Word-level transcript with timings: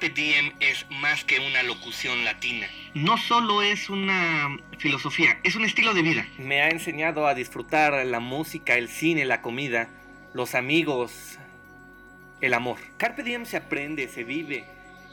Carpe 0.00 0.14
Diem 0.18 0.52
es 0.60 0.86
más 0.88 1.24
que 1.24 1.40
una 1.40 1.62
locución 1.62 2.24
latina. 2.24 2.66
No 2.94 3.18
solo 3.18 3.60
es 3.60 3.90
una 3.90 4.56
filosofía, 4.78 5.38
es 5.44 5.56
un 5.56 5.66
estilo 5.66 5.92
de 5.92 6.00
vida. 6.00 6.26
Me 6.38 6.62
ha 6.62 6.70
enseñado 6.70 7.26
a 7.26 7.34
disfrutar 7.34 8.06
la 8.06 8.18
música, 8.18 8.78
el 8.78 8.88
cine, 8.88 9.26
la 9.26 9.42
comida, 9.42 9.90
los 10.32 10.54
amigos, 10.54 11.38
el 12.40 12.54
amor. 12.54 12.78
Carpe 12.96 13.22
Diem 13.22 13.44
se 13.44 13.58
aprende, 13.58 14.08
se 14.08 14.24
vive, 14.24 14.64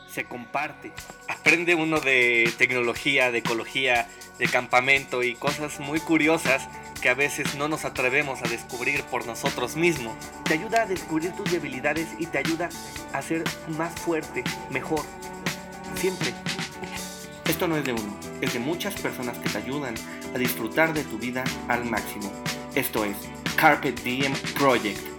se 0.10 0.26
comparte. 0.26 0.92
Aprende 1.28 1.76
uno 1.76 2.00
de 2.00 2.52
tecnología, 2.58 3.32
de 3.32 3.40
ecología, 3.40 4.08
de 4.38 4.48
campamento 4.48 5.24
y 5.24 5.36
cosas 5.36 5.80
muy 5.80 6.00
curiosas 6.00 6.68
que 7.02 7.10
a 7.10 7.14
veces 7.14 7.56
no 7.56 7.68
nos 7.68 7.86
atrevemos 7.86 8.42
a 8.42 8.48
descubrir 8.48 9.04
por 9.04 9.26
nosotros 9.26 9.76
mismos. 9.76 10.16
Te 10.46 10.56
ayuda 10.56 10.84
a 10.84 10.86
descubrir 10.86 11.32
tus 11.32 11.52
debilidades 11.52 12.08
y 12.20 12.26
te 12.26 12.38
ayuda 12.38 12.70
a 13.14 13.22
ser 13.22 13.44
más 13.78 13.94
fuerte, 14.00 14.44
mejor. 14.70 15.04
Siempre. 15.96 16.34
Esto 17.48 17.68
no 17.68 17.78
es 17.78 17.86
de 17.86 17.94
uno, 17.94 18.20
es 18.42 18.54
de 18.54 18.60
muchas 18.60 18.96
personas 18.96 19.38
que 19.38 19.50
te 19.50 19.58
ayudan 19.58 19.96
a 20.36 20.38
disfrutar 20.38 20.94
de 20.94 21.04
tu 21.04 21.18
vida 21.18 21.44
al 21.68 21.86
máximo. 21.86 22.32
Esto 22.76 23.06
es 23.06 23.16
Carpet 23.56 24.02
Diem 24.04 24.34
Project. 24.58 25.17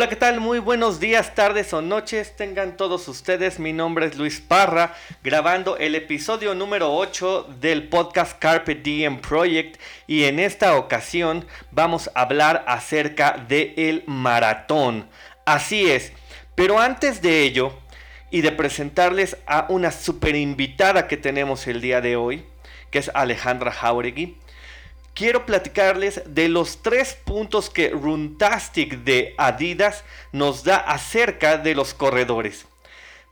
Hola, 0.00 0.08
¿qué 0.08 0.16
tal? 0.16 0.40
Muy 0.40 0.60
buenos 0.60 0.98
días, 0.98 1.34
tardes 1.34 1.74
o 1.74 1.82
noches. 1.82 2.34
Tengan 2.34 2.78
todos 2.78 3.06
ustedes. 3.06 3.58
Mi 3.58 3.74
nombre 3.74 4.06
es 4.06 4.16
Luis 4.16 4.40
Parra, 4.40 4.94
grabando 5.22 5.76
el 5.76 5.94
episodio 5.94 6.54
número 6.54 6.94
8 6.94 7.56
del 7.60 7.86
podcast 7.86 8.38
Carpet 8.38 8.82
Diem 8.82 9.20
Project. 9.20 9.78
Y 10.06 10.24
en 10.24 10.38
esta 10.38 10.76
ocasión 10.76 11.44
vamos 11.70 12.10
a 12.14 12.22
hablar 12.22 12.64
acerca 12.66 13.44
del 13.46 13.74
el 13.76 14.04
maratón. 14.06 15.06
Así 15.44 15.90
es. 15.90 16.14
Pero 16.54 16.78
antes 16.78 17.20
de 17.20 17.42
ello, 17.42 17.74
y 18.30 18.40
de 18.40 18.52
presentarles 18.52 19.36
a 19.46 19.66
una 19.68 19.90
super 19.90 20.34
invitada 20.34 21.08
que 21.08 21.18
tenemos 21.18 21.66
el 21.66 21.82
día 21.82 22.00
de 22.00 22.16
hoy, 22.16 22.46
que 22.90 23.00
es 23.00 23.10
Alejandra 23.12 23.70
Jauregui 23.70 24.38
quiero 25.14 25.46
platicarles 25.46 26.22
de 26.26 26.48
los 26.48 26.82
tres 26.82 27.14
puntos 27.14 27.70
que 27.70 27.90
Runtastic 27.90 29.04
de 29.04 29.34
Adidas 29.38 30.04
nos 30.32 30.64
da 30.64 30.76
acerca 30.76 31.58
de 31.58 31.74
los 31.74 31.94
corredores. 31.94 32.66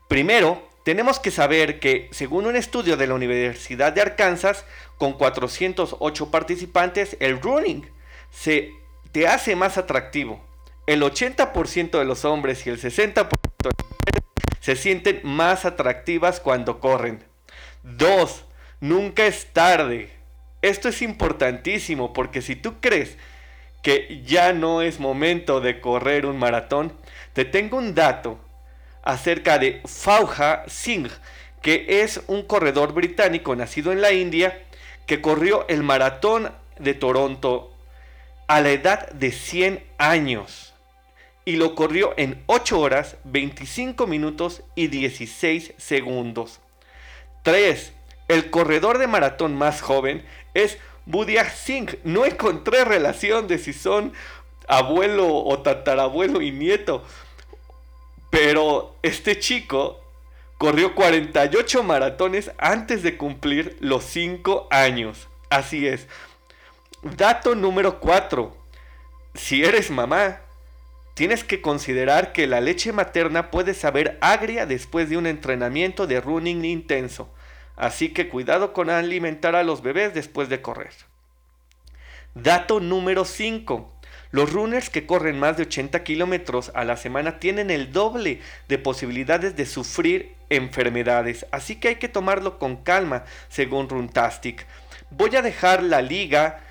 Primero, 0.09 0.67
tenemos 0.84 1.21
que 1.21 1.31
saber 1.31 1.81
que, 1.81 2.09
según 2.12 2.47
un 2.47 2.56
estudio 2.56 2.97
de 2.97 3.06
la 3.06 3.15
Universidad 3.15 3.93
de 3.93 4.01
Arkansas, 4.01 4.65
con 4.97 5.12
408 5.12 6.31
participantes, 6.31 7.17
el 7.21 7.41
running 7.41 7.87
se 8.31 8.73
te 9.12 9.29
hace 9.29 9.55
más 9.55 9.79
atractivo. 9.79 10.41
El 10.87 11.03
80% 11.03 11.99
de 11.99 12.05
los 12.05 12.25
hombres 12.25 12.67
y 12.67 12.71
el 12.71 12.81
60% 12.81 13.29
de 13.29 13.29
las 13.65 13.84
mujeres 13.84 14.23
se 14.61 14.77
sienten 14.77 15.21
más 15.25 15.65
atractivas 15.67 16.41
cuando 16.41 16.81
corren. 16.81 17.23
2. 17.83 18.45
Nunca 18.81 19.27
es 19.27 19.53
tarde. 19.53 20.18
Esto 20.62 20.89
es 20.89 21.03
importantísimo 21.03 22.12
porque 22.12 22.42
si 22.42 22.56
tú 22.56 22.81
crees 22.81 23.17
que 23.83 24.23
ya 24.25 24.53
no 24.53 24.83
es 24.83 24.98
momento 24.98 25.61
de 25.61 25.81
correr 25.81 26.27
un 26.27 26.39
maratón, 26.39 26.92
te 27.33 27.45
tengo 27.45 27.77
un 27.77 27.95
dato 27.95 28.39
acerca 29.03 29.59
de 29.59 29.81
Fauja 29.87 30.65
Singh, 30.67 31.11
que 31.62 32.03
es 32.03 32.20
un 32.27 32.42
corredor 32.42 32.92
británico 32.92 33.55
nacido 33.55 33.92
en 33.92 34.00
la 34.00 34.12
India 34.12 34.62
que 35.06 35.20
corrió 35.20 35.67
el 35.69 35.83
maratón 35.83 36.53
de 36.78 36.95
Toronto 36.95 37.72
a 38.47 38.61
la 38.61 38.70
edad 38.70 39.11
de 39.11 39.33
100 39.33 39.84
años 39.99 40.75
y 41.44 41.56
lo 41.56 41.75
corrió 41.75 42.12
en 42.19 42.43
8 42.44 42.78
horas, 42.78 43.16
25 43.25 44.06
minutos 44.06 44.62
y 44.75 44.88
16 44.88 45.72
segundos. 45.78 46.60
3. 47.43 47.94
El 48.28 48.50
corredor 48.50 48.99
de 48.99 49.06
maratón 49.06 49.54
más 49.54 49.81
joven 49.81 50.27
es 50.65 50.79
Budia 51.07 51.49
Singh. 51.49 51.99
No 52.05 52.25
encontré 52.27 52.85
relación 52.85 53.49
de 53.49 53.59
si 53.59 53.73
son 53.73 54.13
abuelo 54.69 55.35
o 55.35 55.59
tatarabuelo 55.61 56.43
y 56.43 56.51
nieto. 56.51 57.05
Pero 58.31 58.95
este 59.03 59.39
chico 59.39 60.01
corrió 60.59 60.95
48 60.95 61.83
maratones 61.83 62.51
antes 62.59 63.03
de 63.03 63.17
cumplir 63.17 63.77
los 63.81 64.05
5 64.05 64.69
años. 64.71 65.29
Así 65.51 65.87
es. 65.87 66.07
Dato 67.03 67.55
número 67.55 68.01
4. 68.01 68.55
Si 69.35 69.65
eres 69.65 69.91
mamá, 69.91 70.41
tienes 71.15 71.45
que 71.45 71.63
considerar 71.63 72.33
que 72.33 72.47
la 72.47 72.61
leche 72.61 72.93
materna 72.93 73.51
puede 73.51 73.73
saber 73.73 74.19
agria 74.21 74.67
después 74.67 75.09
de 75.09 75.17
un 75.17 75.27
entrenamiento 75.27 76.07
de 76.07 76.21
running 76.21 76.65
intenso. 76.65 77.29
Así 77.78 78.09
que 78.09 78.28
cuidado 78.28 78.72
con 78.72 78.91
alimentar 78.91 79.55
a 79.55 79.62
los 79.62 79.83
bebés 79.83 80.12
después 80.12 80.49
de 80.49 80.61
correr. 80.61 80.93
Dato 82.34 82.81
número 82.81 83.25
5. 83.25 83.93
Los 84.33 84.53
runners 84.53 84.91
que 84.91 85.06
corren 85.06 85.39
más 85.39 85.56
de 85.56 85.62
80 85.62 86.03
kilómetros 86.03 86.72
a 86.75 86.84
la 86.84 86.97
semana 86.97 87.39
tienen 87.39 87.71
el 87.71 87.93
doble 87.93 88.41
de 88.66 88.78
posibilidades 88.78 89.55
de 89.56 89.65
sufrir 89.65 90.34
enfermedades, 90.50 91.47
así 91.53 91.77
que 91.77 91.89
hay 91.89 91.97
que 91.97 92.09
tomarlo 92.09 92.59
con 92.59 92.77
calma, 92.77 93.25
según 93.49 93.89
Runtastic. 93.89 94.66
Voy 95.10 95.34
a 95.37 95.43
dejar 95.43 95.83
la 95.83 96.03
liga 96.03 96.65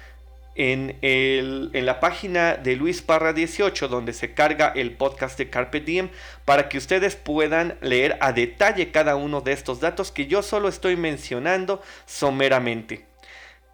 en, 0.57 1.85
la 1.85 1.99
página 1.99 2.55
de 2.55 2.75
Luis 2.75 3.01
Parra 3.01 3.31
18, 3.31 3.87
donde 3.87 4.11
se 4.13 4.33
carga 4.33 4.73
el 4.75 4.91
podcast 4.91 5.37
de 5.37 5.49
Carpe 5.49 5.79
Diem, 5.79 6.09
para 6.45 6.67
que 6.67 6.77
ustedes 6.77 7.15
puedan 7.15 7.77
leer 7.81 8.17
a 8.19 8.33
detalle 8.33 8.91
cada 8.91 9.15
uno 9.15 9.41
de 9.41 9.53
estos 9.53 9.79
datos 9.79 10.11
que 10.11 10.25
yo 10.25 10.41
solo 10.41 10.67
estoy 10.67 10.95
mencionando 10.95 11.81
someramente. 12.05 13.05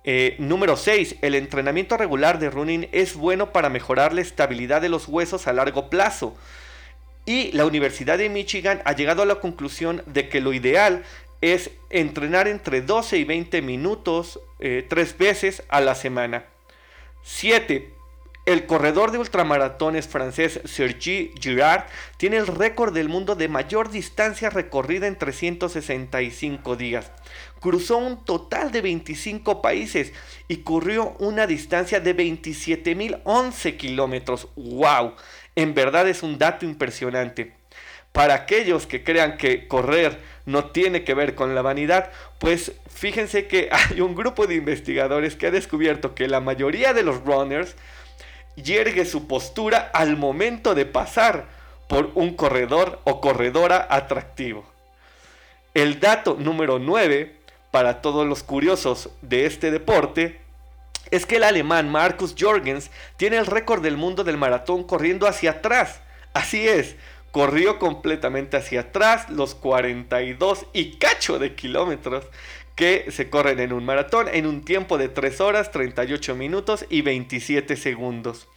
Eh, 0.03 0.35
número 0.37 0.75
6. 0.75 1.15
El 1.21 1.35
entrenamiento 1.35 1.95
regular 1.95 2.37
de 2.37 2.49
running 2.49 2.89
es 2.91 3.15
bueno 3.15 3.53
para 3.53 3.69
mejorar 3.69 4.13
la 4.13 4.21
estabilidad 4.21 4.81
de 4.81 4.89
los 4.89 5.07
huesos 5.07 5.47
a 5.47 5.53
largo 5.53 5.89
plazo. 5.89 6.35
Y 7.25 7.53
la 7.53 7.65
Universidad 7.65 8.17
de 8.17 8.27
Michigan 8.27 8.81
ha 8.83 8.93
llegado 8.93 9.21
a 9.21 9.25
la 9.25 9.35
conclusión 9.35 10.03
de 10.07 10.27
que 10.27 10.41
lo 10.41 10.51
ideal 10.51 11.03
es 11.39 11.71
entrenar 11.89 12.49
entre 12.49 12.81
12 12.81 13.17
y 13.17 13.23
20 13.23 13.61
minutos 13.61 14.41
eh, 14.59 14.85
tres 14.89 15.17
veces 15.17 15.63
a 15.69 15.79
la 15.79 15.95
semana. 15.95 16.45
7. 17.23 17.93
El 18.45 18.65
corredor 18.65 19.11
de 19.11 19.19
ultramaratones 19.19 20.05
francés 20.05 20.59
Sergi 20.65 21.31
Girard 21.39 21.85
tiene 22.17 22.35
el 22.35 22.47
récord 22.47 22.93
del 22.93 23.07
mundo 23.07 23.35
de 23.35 23.47
mayor 23.47 23.89
distancia 23.89 24.49
recorrida 24.49 25.07
en 25.07 25.17
365 25.17 26.75
días. 26.75 27.09
Cruzó 27.61 27.97
un 27.97 28.25
total 28.25 28.73
de 28.73 28.81
25 28.81 29.61
países 29.61 30.11
y 30.49 30.57
corrió 30.57 31.15
una 31.19 31.47
distancia 31.47 32.01
de 32.01 32.17
27.011 32.17 33.77
kilómetros. 33.77 34.49
¡Wow! 34.57 35.13
En 35.55 35.73
verdad 35.73 36.09
es 36.09 36.21
un 36.21 36.37
dato 36.37 36.65
impresionante. 36.65 37.62
Para 38.13 38.35
aquellos 38.35 38.87
que 38.87 39.03
crean 39.03 39.37
que 39.37 39.67
correr 39.67 40.17
no 40.45 40.65
tiene 40.71 41.03
que 41.03 41.13
ver 41.13 41.35
con 41.35 41.55
la 41.55 41.61
vanidad, 41.61 42.11
pues 42.39 42.71
fíjense 42.87 43.47
que 43.47 43.69
hay 43.71 43.99
un 43.99 44.15
grupo 44.15 44.47
de 44.47 44.55
investigadores 44.55 45.35
que 45.35 45.47
ha 45.47 45.51
descubierto 45.51 46.15
que 46.15 46.29
la 46.29 46.39
mayoría 46.39 46.93
de 46.93 47.03
los 47.03 47.21
runners 47.25 47.75
yergue 48.55 49.05
su 49.05 49.27
postura 49.27 49.91
al 49.93 50.15
momento 50.15 50.75
de 50.75 50.85
pasar 50.85 51.45
por 51.89 52.11
un 52.15 52.35
corredor 52.35 53.01
o 53.03 53.19
corredora 53.19 53.87
atractivo. 53.89 54.63
El 55.73 55.99
dato 55.99 56.37
número 56.39 56.77
9 56.79 57.35
para 57.71 58.01
todos 58.01 58.27
los 58.27 58.43
curiosos 58.43 59.09
de 59.23 59.47
este 59.47 59.71
deporte 59.71 60.39
es 61.09 61.25
que 61.25 61.37
el 61.37 61.43
alemán 61.43 61.89
Markus 61.91 62.35
Jorgens 62.37 62.91
tiene 63.17 63.37
el 63.37 63.47
récord 63.47 63.81
del 63.81 63.97
mundo 63.97 64.23
del 64.23 64.37
maratón 64.37 64.83
corriendo 64.83 65.27
hacia 65.27 65.51
atrás. 65.51 66.01
Así 66.33 66.67
es, 66.67 66.95
corrió 67.33 67.79
completamente 67.79 68.57
hacia 68.57 68.81
atrás 68.81 69.27
los 69.31 69.55
42 69.55 70.67
y 70.71 70.97
cacho 70.97 71.39
de 71.39 71.55
kilómetros 71.55 72.25
que 72.75 73.07
se 73.09 73.31
corren 73.31 73.59
en 73.59 73.73
un 73.73 73.83
maratón 73.83 74.27
en 74.31 74.45
un 74.45 74.63
tiempo 74.63 74.99
de 74.99 75.09
3 75.09 75.41
horas 75.41 75.71
38 75.71 76.35
minutos 76.35 76.85
y 76.89 77.01
27 77.01 77.75
segundos. 77.75 78.47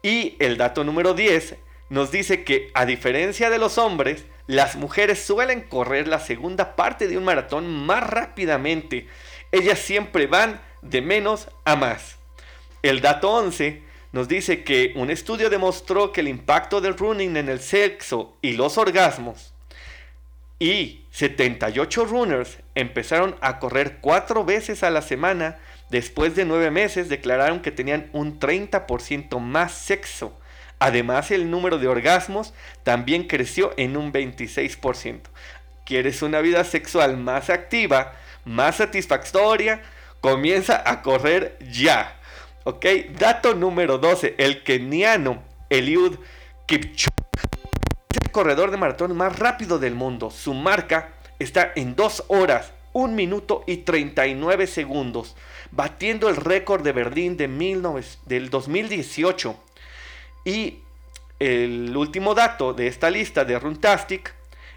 Y 0.00 0.36
el 0.38 0.56
dato 0.58 0.84
número 0.84 1.14
10 1.14 1.56
nos 1.90 2.12
dice 2.12 2.44
que 2.44 2.70
a 2.74 2.86
diferencia 2.86 3.50
de 3.50 3.58
los 3.58 3.78
hombres, 3.78 4.24
las 4.46 4.76
mujeres 4.76 5.18
suelen 5.18 5.62
correr 5.62 6.06
la 6.06 6.20
segunda 6.20 6.76
parte 6.76 7.08
de 7.08 7.18
un 7.18 7.24
maratón 7.24 7.68
más 7.84 8.08
rápidamente. 8.08 9.08
Ellas 9.50 9.80
siempre 9.80 10.28
van 10.28 10.60
de 10.82 11.02
menos 11.02 11.48
a 11.64 11.74
más. 11.74 12.18
El 12.82 13.00
dato 13.00 13.32
11 13.32 13.82
nos 14.14 14.28
dice 14.28 14.64
que 14.64 14.92
un 14.96 15.10
estudio 15.10 15.50
demostró 15.50 16.12
que 16.12 16.22
el 16.22 16.28
impacto 16.28 16.80
del 16.80 16.96
running 16.96 17.36
en 17.36 17.50
el 17.50 17.60
sexo 17.60 18.38
y 18.40 18.54
los 18.54 18.78
orgasmos 18.78 19.52
y 20.58 21.04
78 21.10 22.06
runners 22.06 22.58
empezaron 22.74 23.36
a 23.42 23.58
correr 23.58 23.98
cuatro 24.00 24.44
veces 24.44 24.82
a 24.82 24.90
la 24.90 25.02
semana 25.02 25.58
Después 25.90 26.34
de 26.34 26.44
nueve 26.44 26.72
meses 26.72 27.08
declararon 27.08 27.60
que 27.60 27.70
tenían 27.70 28.08
un 28.12 28.40
30% 28.40 29.38
más 29.38 29.72
sexo. 29.72 30.36
Además, 30.78 31.30
el 31.30 31.50
número 31.50 31.78
de 31.78 31.88
orgasmos 31.88 32.52
también 32.82 33.28
creció 33.28 33.72
en 33.76 33.96
un 33.96 34.12
26%. 34.12 35.20
¿Quieres 35.86 36.22
una 36.22 36.40
vida 36.40 36.64
sexual 36.64 37.16
más 37.16 37.50
activa, 37.50 38.14
más 38.44 38.78
satisfactoria? 38.78 39.82
Comienza 40.20 40.82
a 40.84 41.02
correr 41.02 41.58
ya. 41.70 42.18
¿Ok? 42.64 42.86
Dato 43.18 43.54
número 43.54 43.98
12. 43.98 44.36
El 44.38 44.62
keniano 44.62 45.42
Eliud 45.68 46.16
Kipchoge 46.66 47.10
es 48.10 48.18
el 48.22 48.30
corredor 48.30 48.70
de 48.70 48.78
maratón 48.78 49.14
más 49.14 49.38
rápido 49.38 49.78
del 49.78 49.94
mundo. 49.94 50.30
Su 50.30 50.54
marca 50.54 51.12
está 51.38 51.72
en 51.76 51.94
2 51.94 52.24
horas, 52.28 52.72
1 52.94 53.14
minuto 53.14 53.64
y 53.66 53.78
39 53.78 54.66
segundos, 54.66 55.36
batiendo 55.72 56.30
el 56.30 56.36
récord 56.36 56.82
de 56.82 56.92
Berlín 56.92 57.36
de 57.36 57.48
del 58.24 58.48
2018. 58.48 59.56
Y 60.46 60.78
el 61.38 61.94
último 61.94 62.34
dato 62.34 62.72
de 62.72 62.86
esta 62.86 63.10
lista 63.10 63.44
de 63.44 63.58
Runtastic 63.58 64.34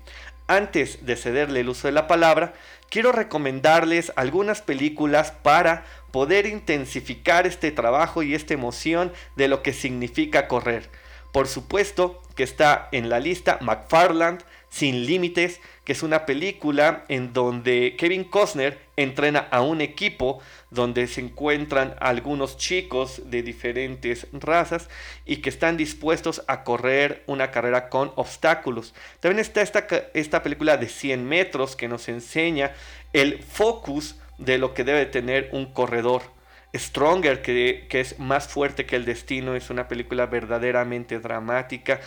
Antes 0.45 1.05
de 1.05 1.15
cederle 1.15 1.61
el 1.61 1.69
uso 1.69 1.87
de 1.87 1.93
la 1.93 2.05
palabra, 2.05 2.53
quiero 2.89 3.11
recomendarles 3.11 4.13
algunas 4.15 4.61
películas 4.61 5.31
para 5.31 5.83
poder 6.11 6.45
intensificar 6.45 7.47
este 7.47 7.71
trabajo 7.71 8.23
y 8.23 8.33
esta 8.35 8.53
emoción 8.53 9.11
de 9.35 9.47
lo 9.47 9.61
que 9.61 9.73
significa 9.73 10.47
correr. 10.47 10.89
Por 11.31 11.47
supuesto 11.47 12.21
que 12.35 12.43
está 12.43 12.87
en 12.91 13.09
la 13.09 13.19
lista 13.19 13.57
McFarland, 13.61 14.43
Sin 14.69 15.05
Límites, 15.05 15.59
que 15.83 15.93
es 15.93 16.03
una 16.03 16.25
película 16.25 17.05
en 17.07 17.31
donde 17.31 17.95
Kevin 17.97 18.25
Costner 18.25 18.77
entrena 18.97 19.47
a 19.51 19.61
un 19.61 19.81
equipo 19.81 20.39
donde 20.69 21.07
se 21.07 21.21
encuentran 21.21 21.95
algunos 21.99 22.57
chicos 22.57 23.21
de 23.25 23.41
diferentes 23.41 24.27
razas 24.33 24.89
y 25.25 25.37
que 25.37 25.49
están 25.49 25.77
dispuestos 25.77 26.43
a 26.47 26.63
correr 26.63 27.23
una 27.27 27.51
carrera 27.51 27.89
con 27.89 28.11
obstáculos. 28.15 28.93
También 29.19 29.39
está 29.39 29.61
esta, 29.61 29.87
esta 30.13 30.43
película 30.43 30.77
de 30.77 30.89
100 30.89 31.25
metros 31.25 31.75
que 31.75 31.87
nos 31.87 32.09
enseña 32.09 32.73
el 33.13 33.41
focus 33.41 34.15
de 34.37 34.57
lo 34.57 34.73
que 34.73 34.83
debe 34.83 35.05
tener 35.05 35.49
un 35.51 35.65
corredor 35.65 36.21
Stronger, 36.75 37.41
que, 37.41 37.87
es 37.89 38.19
más 38.19 38.47
fuerte 38.47 38.85
que 38.85 38.95
el 38.95 39.05
destino, 39.05 39.55
es 39.55 39.69
una 39.69 39.87
película 39.87 40.25
verdaderamente 40.25 41.19
dramática 41.19 41.99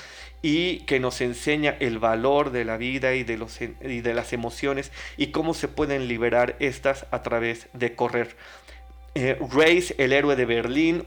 y 0.42 0.80
que 0.80 1.00
nos 1.00 1.20
enseña 1.20 1.76
el 1.80 1.98
valor 1.98 2.50
de 2.50 2.64
la 2.64 2.76
vida 2.76 3.14
y 3.14 3.24
de, 3.24 3.38
los, 3.38 3.60
y 3.60 4.00
de 4.00 4.14
las 4.14 4.32
emociones 4.32 4.92
y 5.16 5.28
cómo 5.28 5.54
se 5.54 5.68
pueden 5.68 6.08
liberar 6.08 6.56
estas 6.60 7.06
a 7.10 7.22
través 7.22 7.68
de 7.72 7.94
correr. 7.94 8.36
Eh, 9.14 9.38
Race, 9.50 9.94
el 9.98 10.12
héroe 10.12 10.36
de 10.36 10.44
Berlín, 10.44 11.04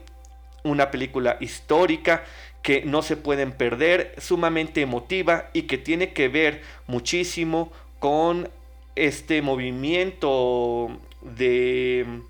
una 0.62 0.90
película 0.90 1.36
histórica 1.40 2.24
que 2.62 2.82
no 2.84 3.02
se 3.02 3.16
pueden 3.16 3.52
perder, 3.52 4.14
sumamente 4.18 4.80
emotiva 4.80 5.50
y 5.52 5.62
que 5.62 5.78
tiene 5.78 6.12
que 6.12 6.28
ver 6.28 6.62
muchísimo 6.86 7.70
con 7.98 8.48
este 8.96 9.42
movimiento 9.42 10.88
de 11.24 12.22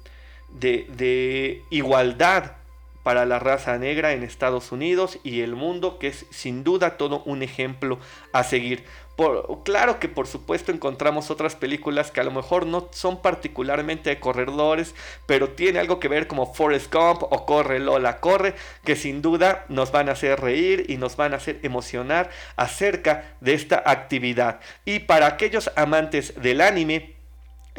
de, 0.55 1.63
igualdad 1.71 2.53
para 3.03 3.27
la 3.27 3.39
raza 3.39 3.77
negra 3.77 4.13
en 4.13 4.23
Estados 4.23 4.73
Unidos 4.73 5.19
y 5.23 5.43
el 5.43 5.55
mundo, 5.55 5.99
que 5.99 6.09
es 6.09 6.25
sin 6.31 6.65
duda 6.65 6.97
todo 6.97 7.23
un 7.27 7.43
ejemplo 7.43 7.99
a 8.33 8.45
seguir. 8.45 8.85
Por, 9.15 9.63
claro 9.63 10.01
que 10.01 10.09
por 10.09 10.27
supuesto 10.27 10.73
encontramos 10.73 11.31
otras 11.31 11.55
películas 11.55 12.11
que 12.11 12.21
a 12.21 12.25
lo 12.25 12.33
mejor 12.33 12.67
no 12.67 12.89
son 12.91 13.23
particularmente 13.23 14.11
de 14.11 14.19
corredores, 14.19 14.95
pero 15.27 15.51
tiene 15.51 15.79
algo 15.79 16.01
que 16.01 16.09
ver 16.09 16.27
como 16.27 16.53
Forrest 16.53 16.93
Gump 16.93 17.23
o 17.23 17.47
Corre 17.47 17.79
Lola 17.79 18.19
Corre, 18.21 18.55
que 18.85 18.97
sin 18.97 19.23
duda 19.23 19.67
nos 19.69 19.93
van 19.93 20.09
a 20.09 20.13
hacer 20.13 20.41
reír 20.41 20.87
y 20.89 20.97
nos 20.97 21.15
van 21.17 21.35
a 21.35 21.37
hacer 21.37 21.61
emocionar 21.63 22.31
acerca 22.57 23.37
de 23.41 23.53
esta 23.55 23.83
actividad. 23.85 24.61
Y 24.85 25.01
para 25.01 25.27
aquellos 25.27 25.71
amantes 25.77 26.41
del 26.41 26.63
anime, 26.63 27.14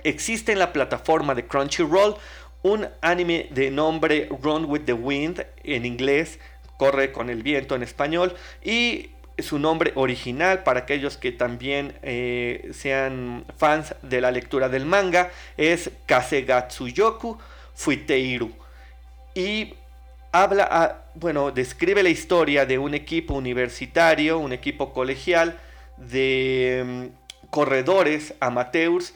existe 0.03 0.51
en 0.51 0.59
la 0.59 0.73
plataforma 0.73 1.35
de 1.35 1.45
Crunchyroll 1.45 2.15
un 2.63 2.87
anime 3.01 3.47
de 3.51 3.69
nombre 3.69 4.27
Run 4.41 4.65
with 4.65 4.85
the 4.85 4.93
Wind 4.93 5.45
en 5.63 5.85
inglés, 5.85 6.39
corre 6.77 7.11
con 7.11 7.29
el 7.29 7.43
viento 7.43 7.75
en 7.75 7.83
español, 7.83 8.35
y 8.63 9.11
su 9.37 9.59
nombre 9.59 9.91
original 9.95 10.63
para 10.63 10.81
aquellos 10.81 11.17
que 11.17 11.31
también 11.31 11.93
eh, 12.01 12.71
sean 12.73 13.45
fans 13.57 13.93
de 14.01 14.21
la 14.21 14.31
lectura 14.31 14.69
del 14.69 14.85
manga 14.85 15.29
es 15.57 15.91
Kasegatsuyoku 16.05 17.37
Fuiteiru. 17.73 18.51
Y 19.35 19.73
habla, 20.31 21.03
bueno, 21.15 21.51
describe 21.51 22.01
la 22.01 22.09
historia 22.09 22.65
de 22.65 22.77
un 22.77 22.93
equipo 22.93 23.33
universitario, 23.33 24.39
un 24.39 24.53
equipo 24.53 24.93
colegial 24.93 25.59
de 25.97 26.83
mm, 26.85 27.49
corredores 27.49 28.33
amateurs 28.39 29.13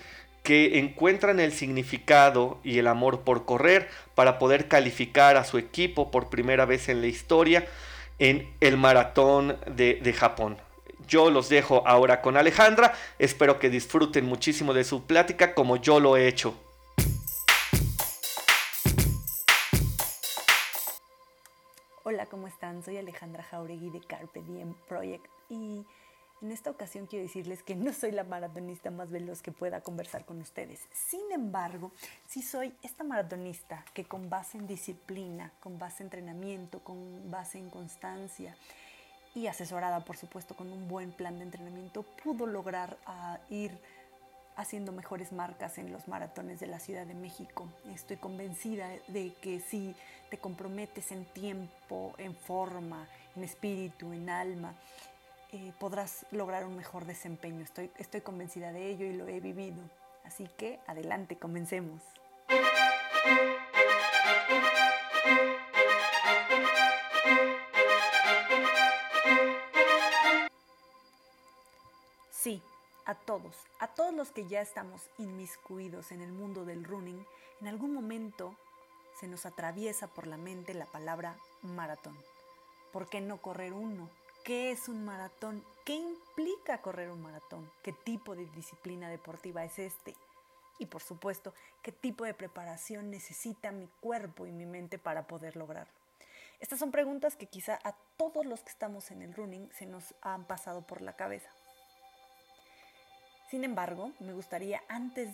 que 0.49 0.79
encuentran 0.79 1.39
el 1.39 1.53
significado 1.53 2.57
y 2.63 2.79
el 2.79 2.87
amor 2.87 3.21
por 3.21 3.45
correr 3.45 3.87
para 4.15 4.39
poder 4.39 4.67
calificar 4.67 5.37
a 5.37 5.43
su 5.43 5.59
equipo 5.59 6.09
por 6.09 6.31
primera 6.31 6.65
vez 6.65 6.89
en 6.89 7.01
la 7.01 7.05
historia 7.05 7.67
en 8.17 8.51
el 8.59 8.75
maratón 8.75 9.59
de, 9.67 10.11
Japón. 10.17 10.57
Yo 11.07 11.29
los 11.29 11.49
dejo 11.49 11.83
ahora 11.85 12.23
con 12.23 12.35
Alejandra, 12.35 12.95
espero 13.19 13.59
que 13.59 13.69
disfruten 13.69 14.25
muchísimo 14.25 14.73
de 14.73 14.85
su 14.85 15.05
plática 15.05 15.53
como 15.53 15.75
yo 15.75 15.99
lo 15.99 16.17
he 16.17 16.27
hecho. 16.27 16.55
Hola, 22.01 22.25
¿cómo 22.25 22.47
están? 22.47 22.83
Soy 22.83 22.97
Alejandra 22.97 23.43
Jauregui 23.43 23.91
de 23.91 23.99
Carpe 23.99 24.41
Diem 24.41 24.73
Project 24.87 25.27
y 25.47 25.85
en 26.41 26.51
esta 26.51 26.69
ocasión 26.69 27.05
quiero 27.05 27.23
decirles 27.23 27.63
que 27.63 27.75
no 27.75 27.91
soy 27.93 28.11
la 28.11 28.23
maratonista 28.23 28.91
más 28.91 29.09
veloz 29.09 29.41
que 29.41 29.51
pueda 29.51 29.81
conversar 29.81 30.25
con 30.25 30.39
ustedes. 30.39 30.81
Sin 30.93 31.31
embargo, 31.31 31.91
sí 32.27 32.41
soy 32.41 32.73
esta 32.81 33.03
maratonista 33.03 33.83
que 33.93 34.05
con 34.05 34.29
base 34.29 34.57
en 34.57 34.67
disciplina, 34.67 35.51
con 35.59 35.77
base 35.77 36.03
en 36.03 36.07
entrenamiento, 36.07 36.79
con 36.79 37.29
base 37.29 37.57
en 37.57 37.69
constancia 37.69 38.55
y 39.35 39.47
asesorada, 39.47 40.03
por 40.05 40.17
supuesto, 40.17 40.55
con 40.55 40.71
un 40.71 40.87
buen 40.87 41.11
plan 41.11 41.37
de 41.37 41.43
entrenamiento, 41.43 42.03
pudo 42.23 42.47
lograr 42.47 42.97
ah, 43.05 43.39
ir 43.49 43.77
haciendo 44.55 44.91
mejores 44.91 45.31
marcas 45.31 45.77
en 45.77 45.91
los 45.91 46.07
maratones 46.07 46.59
de 46.59 46.67
la 46.67 46.79
Ciudad 46.79 47.05
de 47.05 47.13
México. 47.13 47.69
Estoy 47.93 48.17
convencida 48.17 48.89
de 49.07 49.33
que 49.41 49.61
si 49.61 49.95
te 50.29 50.37
comprometes 50.37 51.13
en 51.13 51.25
tiempo, 51.25 52.13
en 52.17 52.35
forma, 52.35 53.07
en 53.37 53.43
espíritu, 53.43 54.11
en 54.11 54.29
alma, 54.29 54.75
eh, 55.51 55.73
podrás 55.79 56.25
lograr 56.31 56.65
un 56.65 56.75
mejor 56.75 57.05
desempeño. 57.05 57.63
Estoy, 57.63 57.91
estoy 57.97 58.21
convencida 58.21 58.71
de 58.71 58.87
ello 58.87 59.05
y 59.05 59.13
lo 59.13 59.27
he 59.27 59.39
vivido. 59.39 59.81
Así 60.23 60.47
que 60.57 60.79
adelante, 60.85 61.37
comencemos. 61.37 62.03
Sí, 72.29 72.61
a 73.05 73.15
todos, 73.15 73.55
a 73.79 73.87
todos 73.87 74.13
los 74.13 74.31
que 74.31 74.47
ya 74.47 74.61
estamos 74.61 75.09
inmiscuidos 75.17 76.11
en 76.11 76.21
el 76.21 76.31
mundo 76.31 76.63
del 76.63 76.83
running, 76.83 77.25
en 77.59 77.67
algún 77.67 77.93
momento 77.93 78.55
se 79.19 79.27
nos 79.27 79.45
atraviesa 79.45 80.07
por 80.07 80.27
la 80.27 80.37
mente 80.37 80.73
la 80.73 80.85
palabra 80.85 81.35
maratón. 81.61 82.17
¿Por 82.93 83.09
qué 83.09 83.19
no 83.19 83.41
correr 83.41 83.73
uno? 83.73 84.09
¿Qué 84.49 84.71
es 84.71 84.89
un 84.89 85.05
maratón? 85.05 85.63
¿Qué 85.85 85.93
implica 85.93 86.81
correr 86.81 87.11
un 87.11 87.21
maratón? 87.21 87.71
¿Qué 87.83 87.93
tipo 87.93 88.35
de 88.35 88.47
disciplina 88.47 89.07
deportiva 89.07 89.63
es 89.63 89.77
este? 89.77 90.15
Y 90.79 90.87
por 90.87 91.03
supuesto, 91.03 91.53
¿qué 91.83 91.91
tipo 91.91 92.23
de 92.23 92.33
preparación 92.33 93.11
necesita 93.11 93.69
mi 93.69 93.85
cuerpo 94.01 94.47
y 94.47 94.51
mi 94.51 94.65
mente 94.65 94.97
para 94.97 95.27
poder 95.27 95.55
lograrlo? 95.55 95.93
Estas 96.59 96.79
son 96.79 96.89
preguntas 96.89 97.35
que 97.35 97.45
quizá 97.45 97.77
a 97.83 97.93
todos 98.17 98.43
los 98.43 98.61
que 98.61 98.71
estamos 98.71 99.11
en 99.11 99.21
el 99.21 99.35
running 99.35 99.69
se 99.71 99.85
nos 99.85 100.15
han 100.23 100.45
pasado 100.45 100.81
por 100.81 101.03
la 101.03 101.13
cabeza. 101.15 101.51
Sin 103.51 103.63
embargo, 103.63 104.13
me 104.19 104.33
gustaría 104.33 104.81
antes 104.87 105.29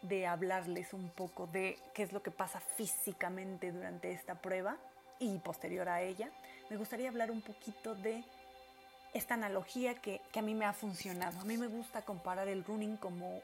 de 0.00 0.26
hablarles 0.26 0.94
un 0.94 1.10
poco 1.10 1.46
de 1.48 1.78
qué 1.92 2.02
es 2.02 2.14
lo 2.14 2.22
que 2.22 2.30
pasa 2.30 2.60
físicamente 2.60 3.72
durante 3.72 4.10
esta 4.10 4.40
prueba 4.40 4.78
y 5.18 5.38
posterior 5.40 5.90
a 5.90 6.00
ella, 6.00 6.30
me 6.70 6.78
gustaría 6.78 7.10
hablar 7.10 7.30
un 7.30 7.42
poquito 7.42 7.94
de 7.94 8.24
esta 9.14 9.34
analogía 9.34 9.94
que, 9.94 10.20
que, 10.32 10.40
a 10.40 10.42
mí 10.42 10.54
me 10.54 10.66
ha 10.66 10.72
funcionado. 10.72 11.40
A 11.40 11.44
mí 11.44 11.56
me 11.56 11.68
gusta 11.68 12.02
comparar 12.02 12.48
el 12.48 12.64
running 12.64 12.96
como 12.96 13.40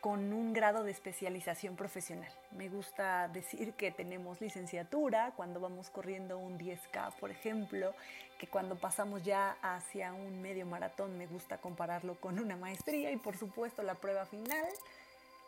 con 0.00 0.32
un 0.32 0.52
grado 0.52 0.84
de 0.84 0.92
especialización 0.92 1.74
profesional. 1.74 2.30
Me 2.52 2.68
gusta 2.68 3.26
decir 3.26 3.72
que 3.72 3.90
tenemos 3.90 4.40
licenciatura 4.40 5.32
cuando 5.34 5.58
vamos 5.58 5.90
corriendo 5.90 6.38
un 6.38 6.58
10K, 6.58 7.14
por 7.18 7.32
ejemplo, 7.32 7.92
que 8.38 8.46
cuando 8.46 8.76
pasamos 8.76 9.24
ya 9.24 9.56
hacia 9.62 10.12
un 10.12 10.40
medio 10.40 10.64
maratón 10.64 11.18
me 11.18 11.26
gusta 11.26 11.58
compararlo 11.58 12.20
con 12.20 12.38
una 12.38 12.56
maestría 12.56 13.10
y 13.10 13.16
por 13.16 13.36
supuesto 13.36 13.82
la 13.82 13.96
prueba 13.96 14.26
final, 14.26 14.68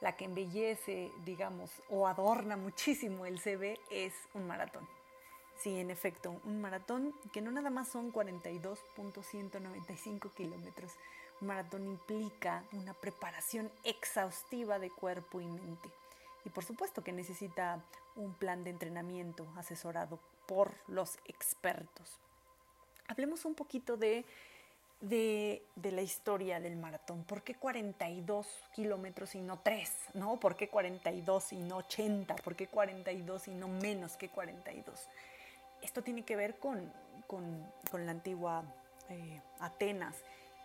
la 0.01 0.17
que 0.17 0.25
embellece, 0.25 1.13
digamos, 1.25 1.71
o 1.89 2.09
adorna 2.09 2.57
muchísimo 2.57 3.27
el 3.27 3.39
CV 3.39 3.79
es 3.93 4.13
un 4.35 4.47
maratón. 4.49 4.98
Sí, 5.59 5.79
en 5.81 5.91
efecto, 5.91 6.41
un 6.45 6.61
maratón 6.61 7.13
que 7.33 7.41
no 7.41 7.51
nada 7.51 7.71
más 7.71 7.89
son 7.89 8.13
42.195 8.13 10.33
kilómetros, 10.35 10.93
un 11.41 11.49
maratón 11.49 11.87
implica 11.87 12.63
una 12.73 12.95
preparación 12.95 13.71
exhaustiva 13.83 14.79
de 14.79 14.91
cuerpo 14.91 15.41
y 15.41 15.47
mente. 15.47 15.91
Y 16.45 16.51
por 16.51 16.65
supuesto 16.65 17.03
que 17.03 17.13
necesita 17.13 17.83
un 18.15 18.35
plan 18.35 18.63
de 18.65 18.71
entrenamiento 18.71 19.47
asesorado 19.57 20.21
por 20.47 20.75
los 20.87 21.19
expertos. 21.27 22.21
Hablemos 23.09 23.45
un 23.45 23.55
poquito 23.55 23.97
de, 23.97 24.25
de, 25.01 25.63
la 25.77 26.03
historia 26.03 26.61
del 26.61 26.77
maratón. 26.77 27.25
¿Por 27.25 27.43
qué 27.43 27.55
42 27.55 28.47
kilómetros 28.75 29.35
y 29.35 29.41
no 29.41 29.61
3? 29.61 29.91
¿no? 30.15 30.39
¿Por 30.39 30.57
qué 30.57 30.69
42 30.69 31.53
y 31.53 31.59
no 31.59 31.79
80? 31.79 32.37
¿Por 32.37 32.57
qué 32.57 32.69
42 32.69 33.49
y 33.49 33.55
no 33.55 33.69
menos 33.69 34.17
que 34.17 34.29
42? 34.29 35.09
Esto 35.83 36.03
tiene 36.03 36.25
que 36.25 36.37
ver 36.37 36.59
con, 36.59 36.93
la 37.93 38.11
antigua 38.11 38.65
eh, 39.09 39.41
Atenas 39.61 40.17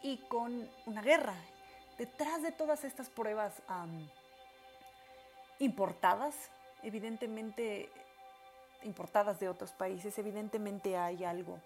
y 0.01 0.17
con 0.17 0.69
una 0.85 1.01
guerra. 1.01 1.35
Detrás 1.97 2.41
de 2.41 2.51
todas 2.51 2.83
estas 2.83 3.09
pruebas 3.09 3.61
importadas, 5.59 6.35
evidentemente 6.81 7.89
importadas 8.83 9.39
de 9.39 9.49
otros 9.49 9.71
países, 9.71 10.17
evidentemente 10.17 10.97
hay 10.97 11.23
algo, 11.23 11.59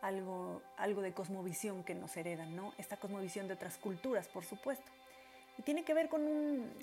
algo, 0.00 0.62
algo 0.76 1.00
de 1.00 1.12
cosmovisión 1.12 1.82
que 1.84 1.94
nos 1.94 2.16
heredan, 2.16 2.54
¿no? 2.54 2.72
Esta 2.78 2.96
cosmovisión 2.96 3.48
de 3.48 3.54
otras 3.54 3.78
culturas, 3.78 4.28
por 4.28 4.44
supuesto. 4.44 4.90
Y 5.58 5.62
tiene 5.62 5.84
que 5.84 5.94
ver 5.94 6.08
con, 6.08 6.22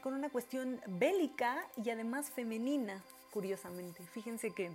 con 0.02 0.14
una 0.14 0.30
cuestión 0.30 0.82
bélica 0.88 1.66
y 1.84 1.90
además 1.90 2.30
femenina, 2.30 3.04
curiosamente. 3.32 4.04
Fíjense 4.04 4.52
que, 4.52 4.72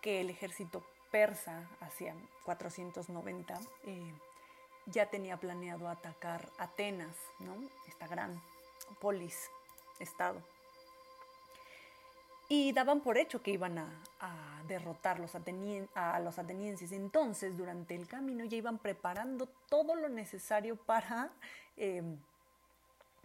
que 0.00 0.20
el 0.20 0.30
ejército 0.30 0.84
persa 1.10 1.68
hacia 1.80 2.14
490 2.44 3.58
eh, 3.84 4.12
ya 4.86 5.06
tenía 5.06 5.36
planeado 5.36 5.88
atacar 5.88 6.48
Atenas, 6.58 7.16
¿no? 7.40 7.56
esta 7.86 8.06
gran 8.06 8.40
polis, 9.00 9.50
estado. 9.98 10.42
Y 12.50 12.72
daban 12.72 13.02
por 13.02 13.18
hecho 13.18 13.42
que 13.42 13.50
iban 13.50 13.78
a, 13.78 14.02
derrotar 14.66 15.18
los 15.18 15.34
a 15.34 16.20
los 16.20 16.38
atenienses. 16.38 16.92
Entonces, 16.92 17.56
durante 17.56 17.94
el 17.94 18.06
camino 18.06 18.44
ya 18.44 18.58
iban 18.58 18.78
preparando 18.78 19.48
todo 19.70 19.94
lo 19.94 20.10
necesario 20.10 20.76
para 20.76 21.30
em, 21.76 22.18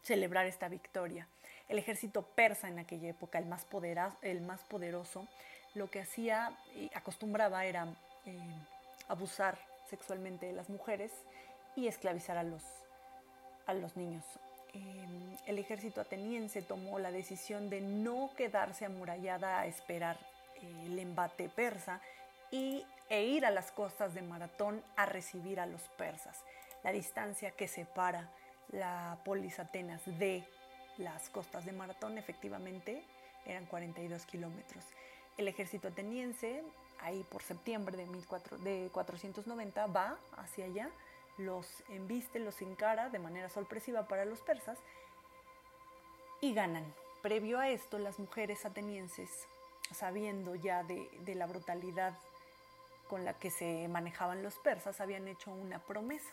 celebrar 0.04 0.46
esta 0.46 0.70
victoria. 0.70 1.28
El 1.68 1.80
ejército 1.80 2.22
persa 2.22 2.70
en 2.70 2.80
aquella 2.80 3.10
época, 3.10 3.40
el 3.40 3.46
más, 3.46 3.66
el 4.22 4.42
más 4.42 4.64
poderoso, 4.64 5.28
lo 5.74 5.90
que 5.90 6.02
hacía 6.02 6.52
y 6.76 6.90
acostumbraba 6.94 7.66
era 7.66 7.88
em, 8.26 8.66
abusar 9.08 9.58
sexualmente 9.90 10.46
de 10.46 10.54
las 10.54 10.70
mujeres 10.70 11.12
y 11.76 11.88
esclavizar 11.88 12.38
a 12.38 12.44
los, 12.44 12.64
a 13.66 13.74
los 13.74 13.96
niños. 13.98 14.24
Em, 14.74 15.38
el 15.46 15.60
ejército 15.60 16.02
ateniense 16.02 16.62
tomó 16.62 17.00
la 17.00 17.12
decisión 17.12 17.70
de 17.70 17.82
no 17.82 18.32
quedarse 18.36 18.86
amurallada 18.86 19.60
a 19.60 19.68
esperar 19.68 20.18
eh, 20.56 20.84
el 20.86 21.00
embate 21.00 21.50
persa 21.50 22.02
y, 22.50 22.86
e 23.10 23.24
ir 23.24 23.46
a 23.46 23.52
las 23.52 23.72
costas 23.72 24.14
de 24.14 24.22
Maratón 24.22 24.84
a 24.96 25.06
recibir 25.06 25.60
a 25.60 25.66
los 25.66 25.82
persas. 25.98 26.44
La 26.84 26.92
distancia 26.92 27.52
que 27.52 27.68
separa 27.68 28.30
la 28.70 29.20
polis 29.24 29.60
Atenas 29.60 30.02
de 30.06 30.44
las 30.98 31.30
costas 31.30 31.66
de 31.66 31.72
Maratón 31.72 32.18
efectivamente 32.18 33.04
eran 33.46 33.66
42 33.66 34.26
kilómetros. 34.26 34.86
El 35.38 35.48
ejército 35.48 35.88
ateniense, 35.88 36.64
ahí 37.02 37.24
por 37.30 37.42
septiembre 37.42 37.98
de, 37.98 38.06
14, 38.28 38.58
de 38.58 38.90
490, 38.92 39.88
va 39.88 40.18
hacia 40.38 40.66
allá 40.66 40.90
los 41.38 41.84
embiste, 41.90 42.40
los 42.40 42.62
encara 42.62 43.10
de 43.10 43.20
manera 43.20 43.50
sorpresiva 43.50 44.08
para 44.08 44.26
los 44.26 44.40
persas 44.42 44.78
y 46.42 46.54
ganan. 46.54 46.86
Previo 47.22 47.60
a 47.60 47.70
esto, 47.70 47.98
las 47.98 48.20
mujeres 48.20 48.66
atenienses, 48.66 49.48
sabiendo 49.94 50.56
ya 50.56 50.84
de, 50.84 51.10
la 51.36 51.46
brutalidad 51.46 52.14
con 53.08 53.26
la 53.26 53.34
que 53.38 53.50
se 53.50 53.88
manejaban 53.88 54.44
los 54.44 54.56
persas, 54.56 55.00
habían 55.00 55.28
hecho 55.28 55.52
una 55.52 55.80
promesa, 55.80 56.30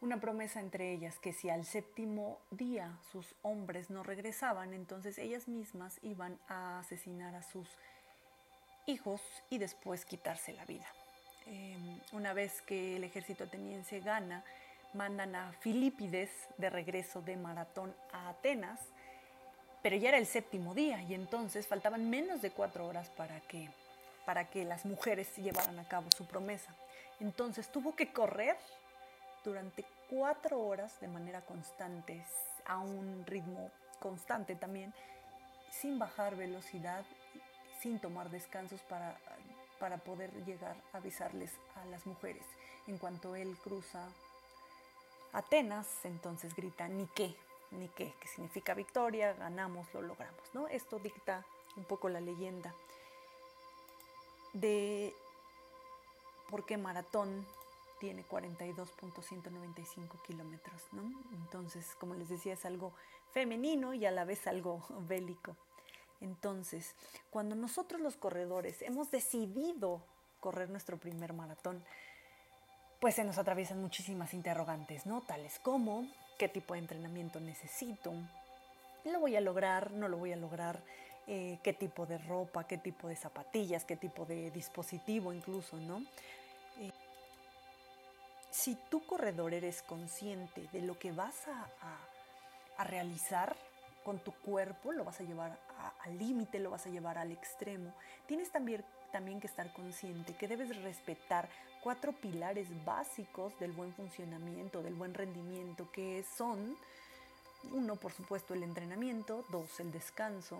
una 0.00 0.20
promesa 0.20 0.60
entre 0.60 0.92
ellas, 0.92 1.18
que 1.18 1.32
si 1.32 1.48
al 1.48 1.64
séptimo 1.64 2.38
día 2.50 2.98
sus 3.12 3.34
hombres 3.42 3.90
no 3.90 4.02
regresaban, 4.02 4.74
entonces 4.74 5.18
ellas 5.18 5.48
mismas 5.48 5.98
iban 6.02 6.38
a 6.48 6.80
asesinar 6.80 7.34
a 7.34 7.42
sus 7.42 7.68
hijos 8.86 9.20
y 9.50 9.58
después 9.58 10.04
quitarse 10.04 10.52
la 10.52 10.64
vida. 10.64 10.86
Em, 11.46 12.00
una 12.12 12.32
vez 12.32 12.62
que 12.62 12.96
el 12.96 13.04
ejército 13.04 13.44
ateniense 13.44 14.00
gana, 14.00 14.44
mandan 14.94 15.34
a 15.34 15.52
Filipides 15.60 16.30
de 16.58 16.70
regreso 16.70 17.22
de 17.22 17.36
maratón 17.36 17.94
a 18.12 18.30
Atenas, 18.30 18.80
pero 19.82 19.96
ya 19.96 20.08
era 20.08 20.18
el 20.18 20.26
séptimo 20.26 20.74
día 20.74 21.02
y 21.02 21.14
entonces 21.14 21.66
faltaban 21.66 22.10
menos 22.10 22.42
de 22.42 22.50
cuatro 22.50 22.86
horas 22.86 23.10
para 23.10 23.40
que, 23.40 23.70
para 24.24 24.48
que 24.48 24.64
las 24.64 24.84
mujeres 24.84 25.36
llevaran 25.36 25.78
a 25.78 25.86
cabo 25.86 26.08
su 26.16 26.26
promesa. 26.26 26.74
Entonces 27.20 27.70
tuvo 27.70 27.94
que 27.94 28.12
correr 28.12 28.56
durante 29.46 29.86
cuatro 30.10 30.60
horas 30.60 31.00
de 31.00 31.08
manera 31.08 31.40
constante, 31.40 32.22
a 32.66 32.78
un 32.78 33.24
ritmo 33.24 33.70
constante 34.00 34.56
también, 34.56 34.92
sin 35.70 35.98
bajar 35.98 36.36
velocidad, 36.36 37.04
sin 37.80 37.98
tomar 37.98 38.28
descansos 38.30 38.82
para 38.82 39.18
para 39.78 39.98
poder 39.98 40.32
llegar 40.44 40.76
a 40.92 40.98
avisarles 40.98 41.52
a 41.74 41.84
las 41.86 42.06
mujeres. 42.06 42.44
En 42.86 42.98
cuanto 42.98 43.36
él 43.36 43.56
cruza 43.62 44.08
Atenas, 45.32 45.86
entonces 46.04 46.54
grita 46.54 46.88
Nike, 46.88 47.36
Nike, 47.72 48.14
que 48.20 48.28
significa 48.28 48.74
victoria, 48.74 49.34
ganamos, 49.34 49.92
lo 49.92 50.02
logramos. 50.02 50.42
¿no? 50.54 50.68
Esto 50.68 50.98
dicta 50.98 51.44
un 51.76 51.84
poco 51.84 52.08
la 52.08 52.20
leyenda 52.20 52.74
de 54.52 55.14
por 56.48 56.64
qué 56.64 56.78
Maratón 56.78 57.46
tiene 57.98 58.24
42.195 58.24 60.22
kilómetros. 60.22 60.82
¿no? 60.92 61.02
Entonces, 61.32 61.94
como 61.98 62.14
les 62.14 62.28
decía, 62.28 62.54
es 62.54 62.64
algo 62.64 62.92
femenino 63.32 63.94
y 63.94 64.06
a 64.06 64.10
la 64.10 64.24
vez 64.24 64.46
algo 64.46 64.84
bélico. 65.08 65.56
Entonces, 66.20 66.94
cuando 67.30 67.54
nosotros 67.54 68.00
los 68.00 68.16
corredores 68.16 68.80
hemos 68.82 69.10
decidido 69.10 70.02
correr 70.40 70.70
nuestro 70.70 70.96
primer 70.96 71.32
maratón, 71.32 71.84
pues 73.00 73.14
se 73.16 73.24
nos 73.24 73.38
atraviesan 73.38 73.80
muchísimas 73.80 74.32
interrogantes, 74.32 75.04
¿no? 75.04 75.20
Tales 75.20 75.58
como, 75.58 76.06
¿qué 76.38 76.48
tipo 76.48 76.74
de 76.74 76.80
entrenamiento 76.80 77.40
necesito? 77.40 78.14
¿Lo 79.04 79.20
voy 79.20 79.36
a 79.36 79.40
lograr? 79.40 79.92
¿No 79.92 80.08
lo 80.08 80.16
voy 80.16 80.32
a 80.32 80.36
lograr? 80.36 80.82
Eh, 81.26 81.58
¿Qué 81.62 81.72
tipo 81.72 82.06
de 82.06 82.18
ropa? 82.18 82.66
¿Qué 82.66 82.78
tipo 82.78 83.08
de 83.08 83.16
zapatillas? 83.16 83.84
¿Qué 83.84 83.96
tipo 83.96 84.24
de 84.24 84.50
dispositivo 84.50 85.32
incluso, 85.32 85.76
¿no? 85.76 86.02
Si 88.66 88.74
tu 88.90 89.06
corredor 89.06 89.54
eres 89.54 89.80
consciente 89.82 90.68
de 90.72 90.82
lo 90.82 90.98
que 90.98 91.12
vas 91.12 91.36
a 91.46 92.84
realizar, 92.84 93.54
con 94.06 94.18
tu 94.18 94.32
cuerpo, 94.32 94.90
lo 94.90 95.04
vas 95.04 95.20
a 95.20 95.22
llevar 95.22 95.56
al 96.04 96.18
límite, 96.18 96.58
lo 96.58 96.70
vas 96.70 96.84
a 96.86 96.90
llevar 96.90 97.16
al 97.16 97.30
extremo. 97.30 97.94
Tienes 98.26 98.50
también, 98.50 98.84
también 99.12 99.38
que 99.38 99.46
estar 99.46 99.72
consciente 99.72 100.34
que 100.34 100.48
debes 100.48 100.80
respetar 100.82 101.48
cuatro 101.80 102.12
pilares 102.12 102.66
básicos 102.84 103.56
del 103.60 103.70
buen 103.70 103.94
funcionamiento, 103.94 104.82
del 104.82 104.94
buen 104.94 105.14
rendimiento, 105.14 105.92
que 105.92 106.24
son, 106.36 106.76
uno, 107.70 107.94
por 107.94 108.12
supuesto, 108.12 108.52
el 108.52 108.64
entrenamiento, 108.64 109.44
dos, 109.48 109.78
el 109.78 109.92
descanso, 109.92 110.58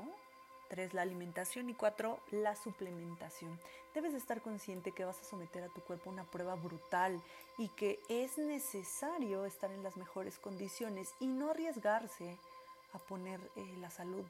tres, 0.69 0.95
la 0.95 1.03
alimentación 1.03 1.69
y 1.71 1.75
cuatro, 1.75 2.21
la 2.31 2.57
suplementación. 2.57 3.59
Debes 3.95 4.15
estar 4.15 4.43
consciente 4.43 4.93
que 4.93 5.05
vas 5.05 5.21
a 5.21 5.25
someter 5.25 5.65
a 5.65 5.69
tu 5.69 5.81
cuerpo 5.81 6.11
a 6.11 6.13
una 6.13 6.25
prueba 6.25 6.55
brutal 6.55 7.21
y 7.59 7.69
que 7.71 7.99
es 8.09 8.39
necesario 8.39 9.45
estar 9.47 9.71
en 9.71 9.83
las 9.83 9.97
mejores 9.97 10.39
condiciones 10.39 11.15
y 11.21 11.27
no 11.27 11.51
arriesgarse 11.51 12.39
a 12.93 12.99
poner 12.99 13.41
eh, 13.57 13.77
la 13.81 13.91
salud 13.91 14.25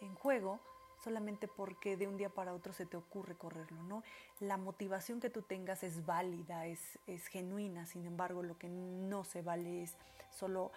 en 0.00 0.14
juego 0.14 0.58
solamente 1.02 1.48
porque 1.48 1.96
de 1.96 2.06
un 2.06 2.16
día 2.16 2.28
para 2.28 2.54
otro 2.54 2.72
se 2.72 2.86
te 2.86 2.96
ocurre 2.96 3.34
correrlo, 3.34 3.82
¿no? 3.82 4.02
La 4.40 4.56
motivación 4.56 5.20
que 5.20 5.30
tú 5.30 5.42
tengas 5.42 5.82
es 5.82 6.06
válida, 6.06 6.66
es, 6.66 6.80
es 7.06 7.26
genuina, 7.26 7.86
sin 7.86 8.06
embargo 8.06 8.42
lo 8.42 8.56
que 8.56 8.68
no 8.68 9.24
se 9.24 9.42
vale 9.42 9.82
es 9.82 9.96
solo 10.30 10.70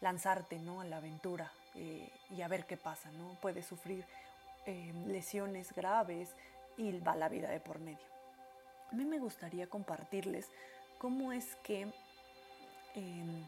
lanzarte, 0.00 0.58
¿no? 0.58 0.80
A 0.80 0.84
la 0.84 0.98
aventura 0.98 1.52
eh, 1.78 2.10
y 2.36 2.42
a 2.42 2.48
ver 2.48 2.66
qué 2.66 2.76
pasa, 2.76 3.10
¿no? 3.12 3.38
Puedes 3.40 3.66
sufrir 3.66 4.04
eh, 4.66 4.92
lesiones 5.06 5.72
graves 5.72 6.34
y 6.76 6.98
va 6.98 7.14
la 7.14 7.28
vida 7.28 7.48
de 7.48 7.60
por 7.60 7.78
medio. 7.78 8.06
A 8.90 8.94
mí 8.94 9.04
me 9.04 9.18
gustaría 9.18 9.68
compartirles 9.68 10.46
cómo 10.98 11.32
es 11.32 11.56
que 11.62 11.82
em, 12.94 13.46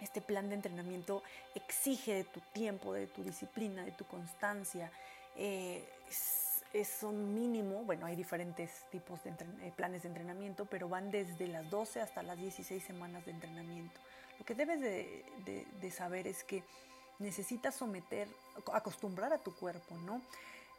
este 0.00 0.20
plan 0.20 0.48
de 0.48 0.56
entrenamiento 0.56 1.22
exige 1.54 2.14
de 2.14 2.24
tu 2.24 2.40
tiempo, 2.52 2.92
de 2.92 3.06
tu 3.06 3.22
disciplina, 3.22 3.84
de 3.84 3.92
tu 3.92 4.04
constancia. 4.04 4.90
Eh, 5.36 5.82
es, 6.72 7.02
un 7.02 7.34
mínimo, 7.34 7.84
bueno, 7.84 8.06
hay 8.06 8.14
diferentes 8.14 8.70
tipos 8.90 9.18
de 9.24 9.32
planes 9.72 10.02
de 10.02 10.08
entrenamiento, 10.08 10.66
pero 10.66 10.88
van 10.88 11.10
desde 11.10 11.48
las 11.48 11.68
12 11.70 12.00
hasta 12.00 12.22
las 12.22 12.38
16 12.38 12.84
semanas 12.84 13.24
de 13.24 13.32
entrenamiento. 13.32 14.00
Lo 14.40 14.46
que 14.46 14.54
debes 14.54 14.80
de, 14.80 15.90
saber 15.90 16.26
es 16.26 16.44
que 16.44 16.64
necesitas 17.20 17.76
someter, 17.76 18.28
acostumbrar 18.72 19.32
a 19.32 19.38
tu 19.38 19.54
cuerpo, 19.54 19.94
¿no? 20.04 20.20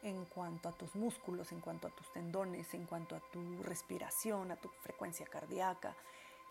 En 0.02 0.24
cuanto 0.26 0.68
a 0.68 0.72
tus 0.72 0.94
músculos, 0.94 1.52
en 1.52 1.60
cuanto 1.60 1.86
a 1.86 1.90
tus 1.90 2.12
tendones, 2.12 2.74
en 2.74 2.84
cuanto 2.86 3.16
a 3.16 3.20
tu 3.32 3.62
respiración, 3.62 4.50
a 4.50 4.56
tu 4.56 4.68
frecuencia 4.82 5.26
cardíaca. 5.26 5.94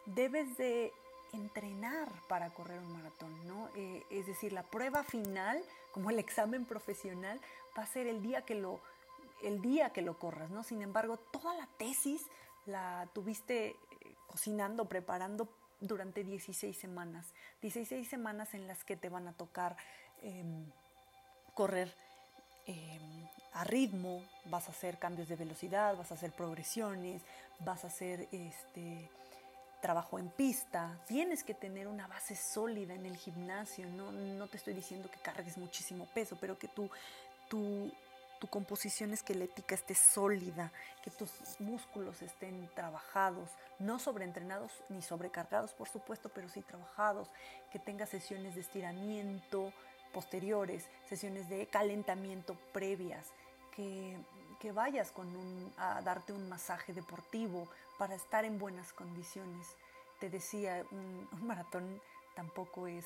Debes 0.06 0.58
de 0.58 0.94
entrenar 1.34 2.10
para 2.28 2.50
correr 2.50 2.80
un 2.80 2.94
maratón, 2.94 3.48
¿no? 3.48 3.70
Eh, 3.76 4.04
es 4.10 4.26
decir, 4.26 4.54
la 4.54 4.64
prueba 4.64 5.04
final, 5.04 5.62
como 5.92 6.10
el 6.10 6.20
examen 6.20 6.66
profesional, 6.66 7.40
va 7.78 7.84
a 7.84 7.88
ser 7.88 8.08
el 8.08 8.22
día 8.22 8.44
que 8.44 8.56
lo, 8.56 8.80
el 9.44 9.62
día 9.62 9.92
que 9.92 10.02
lo 10.02 10.18
corras, 10.18 10.50
¿no? 10.50 10.64
Sin 10.64 10.82
embargo, 10.82 11.18
toda 11.18 11.54
la 11.56 11.68
tesis 11.78 12.26
la 12.66 13.08
tuviste 13.14 13.70
eh, 13.70 13.76
cocinando, 14.28 14.86
preparando 14.86 15.48
durante 15.82 16.24
16 16.24 16.78
semanas. 16.78 17.34
16 17.62 18.08
semanas 18.08 18.54
en 18.54 18.68
las 18.68 18.84
que 18.84 18.96
te 18.96 19.10
van 19.10 19.28
a 19.28 19.34
tocar 19.34 19.76
em, 20.22 20.66
correr 21.54 21.94
em, 22.68 23.28
a 23.54 23.64
ritmo, 23.66 24.24
vas 24.46 24.70
a 24.70 24.72
hacer 24.72 24.98
cambios 24.98 25.28
de 25.28 25.36
velocidad, 25.36 25.98
vas 25.98 26.12
a 26.12 26.14
hacer 26.14 26.32
progresiones, 26.32 27.22
vas 27.60 27.84
a 27.84 27.88
hacer 27.88 28.30
este 28.32 29.10
trabajo 29.82 30.20
en 30.20 30.30
pista, 30.30 31.02
tienes 31.08 31.44
que 31.44 31.56
tener 31.56 31.88
una 31.88 32.08
base 32.08 32.36
sólida 32.36 32.94
en 32.94 33.06
el 33.06 33.18
gimnasio, 33.18 33.88
no, 33.90 34.12
no 34.12 34.48
te 34.48 34.58
estoy 34.58 34.76
diciendo 34.76 35.10
que 35.10 35.20
cargues 35.20 35.58
muchísimo 35.58 36.06
peso, 36.14 36.38
pero 36.40 36.58
que 36.58 36.68
tu, 36.68 36.90
tu, 37.50 37.92
tu 38.42 38.48
composición 38.48 39.14
esquelética 39.14 39.76
esté 39.76 39.94
sólida, 39.94 40.74
que 41.04 41.12
tus 41.12 41.30
músculos 41.60 42.24
estén 42.24 42.68
trabajados, 42.74 43.52
no 43.78 44.00
sobreentrenados 44.00 44.72
ni 44.90 45.04
sobrecargados, 45.04 45.74
por 45.74 45.88
supuesto, 45.88 46.30
pero 46.30 46.50
sí 46.50 46.64
trabajados, 46.64 47.30
que 47.72 47.78
tengas 47.78 48.10
sesiones 48.10 48.56
de 48.56 48.62
estiramiento 48.62 49.72
posteriores, 50.12 50.90
sesiones 51.08 51.50
de 51.50 51.68
calentamiento 51.68 52.56
previas, 52.74 53.28
que, 53.76 54.18
que 54.60 54.72
vayas 54.72 55.12
con 55.12 55.28
un, 55.36 55.72
a 55.78 56.02
darte 56.02 56.34
un 56.34 56.50
masaje 56.50 56.94
deportivo 56.94 57.70
para 58.00 58.16
estar 58.16 58.44
en 58.44 58.58
buenas 58.58 58.92
condiciones. 58.92 59.68
Te 60.20 60.32
decía, 60.32 60.84
un, 60.90 61.30
maratón 61.46 62.02
tampoco 62.36 62.88
es... 62.88 63.06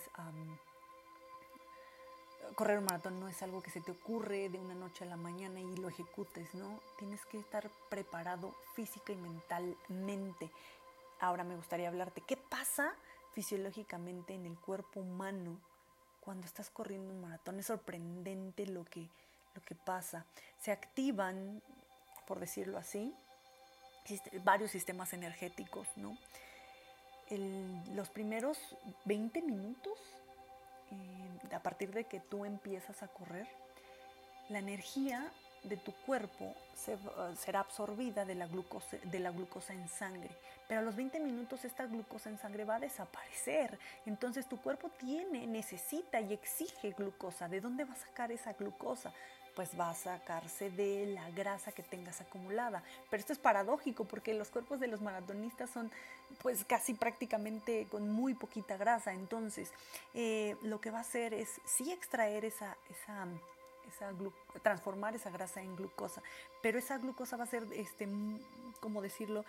correr 2.55 2.79
un 2.79 2.85
maratón 2.85 3.19
no 3.19 3.27
es 3.27 3.41
algo 3.41 3.61
que 3.61 3.71
se 3.71 3.81
te 3.81 3.91
ocurre 3.91 4.49
de 4.49 4.59
una 4.59 4.75
noche 4.75 5.03
a 5.03 5.07
la 5.07 5.17
mañana 5.17 5.59
y 5.59 5.75
lo 5.77 5.89
ejecutes, 5.89 6.53
¿no? 6.53 6.79
Tienes 6.99 7.25
que 7.25 7.39
estar 7.39 7.69
preparado 7.89 8.53
física 8.75 9.13
y 9.13 9.15
mentalmente. 9.15 10.51
Ahora 11.19 11.43
me 11.43 11.55
gustaría 11.55 11.87
hablarte, 11.87 12.21
¿qué 12.21 12.37
pasa 12.37 12.93
fisiológicamente 13.33 14.33
en 14.33 14.45
el 14.45 14.57
cuerpo 14.57 14.99
humano 14.99 15.59
cuando 16.21 16.45
estás 16.45 16.69
corriendo 16.69 17.13
un 17.13 17.21
maratón? 17.21 17.59
Es 17.59 17.67
sorprendente 17.67 18.67
lo 18.67 18.85
que, 18.85 19.07
lo 19.53 19.61
que 19.63 19.75
pasa. 19.75 20.25
Se 20.61 20.71
activan, 20.71 21.61
por 22.27 22.39
decirlo 22.39 22.77
así, 22.77 23.13
varios 24.43 24.71
sistemas 24.71 25.13
energéticos, 25.13 25.87
¿no? 25.95 26.17
los 27.95 28.09
primeros 28.09 28.57
20 29.05 29.41
minutos, 29.41 29.97
eh, 30.91 31.55
a 31.55 31.59
partir 31.59 31.91
de 31.91 32.05
que 32.05 32.19
tú 32.19 32.45
empiezas 32.45 33.01
a 33.03 33.07
correr, 33.07 33.47
la 34.49 34.59
energía 34.59 35.31
de 35.63 35.77
tu 35.77 35.91
cuerpo 36.05 36.53
será 37.35 37.61
absorbida 37.61 38.25
de 38.25 38.35
la, 38.35 38.45
glucosa, 38.45 38.97
de 39.03 39.19
la 39.19 39.31
glucosa 39.31 39.73
en 39.73 39.87
sangre. 39.89 40.29
Pero 40.67 40.81
a 40.81 40.83
los 40.83 40.95
20 40.95 41.19
minutos 41.19 41.65
esta 41.65 41.85
glucosa 41.85 42.29
en 42.29 42.37
sangre 42.37 42.65
va 42.65 42.75
a 42.75 42.79
desaparecer. 42.79 43.77
Entonces 44.05 44.47
tu 44.47 44.57
cuerpo 44.57 44.89
tiene, 44.89 45.47
necesita 45.47 46.21
y 46.21 46.33
exige 46.33 46.91
glucosa. 46.91 47.47
¿De 47.47 47.61
dónde 47.61 47.85
va 47.85 47.93
a 47.93 47.97
sacar 47.97 48.31
esa 48.31 48.53
glucosa? 48.53 49.11
Pues 49.55 49.79
va 49.79 49.89
a 49.89 49.95
sacarse 49.95 50.69
de 50.69 51.07
la 51.07 51.29
grasa 51.31 51.71
que 51.71 51.83
tengas 51.83 52.21
acumulada. 52.21 52.83
Pero 53.09 53.21
esto 53.21 53.33
es 53.33 53.39
paradójico 53.39 54.05
porque 54.05 54.33
los 54.33 54.49
cuerpos 54.49 54.79
de 54.79 54.87
los 54.87 55.01
maratonistas 55.01 55.69
son 55.69 55.91
pues 56.41 56.65
casi 56.65 56.93
prácticamente 56.93 57.87
con 57.89 58.09
muy 58.09 58.33
poquita 58.33 58.77
grasa. 58.77 59.13
Entonces 59.13 59.71
eh, 60.13 60.57
lo 60.61 60.81
que 60.81 60.91
va 60.91 60.99
a 60.99 61.01
hacer 61.01 61.33
es 61.33 61.61
sí 61.65 61.91
extraer 61.91 62.45
esa, 62.45 62.77
esa, 62.89 63.27
esa 63.87 64.11
transformar 64.61 65.15
esa 65.15 65.29
grasa 65.29 65.61
en 65.61 65.75
glucosa, 65.75 66.21
pero 66.61 66.77
esa 66.77 66.97
glucosa 66.97 67.37
va 67.37 67.45
a 67.45 67.47
ser, 67.47 67.65
este, 67.73 68.07
como 68.79 69.01
decirlo, 69.01 69.45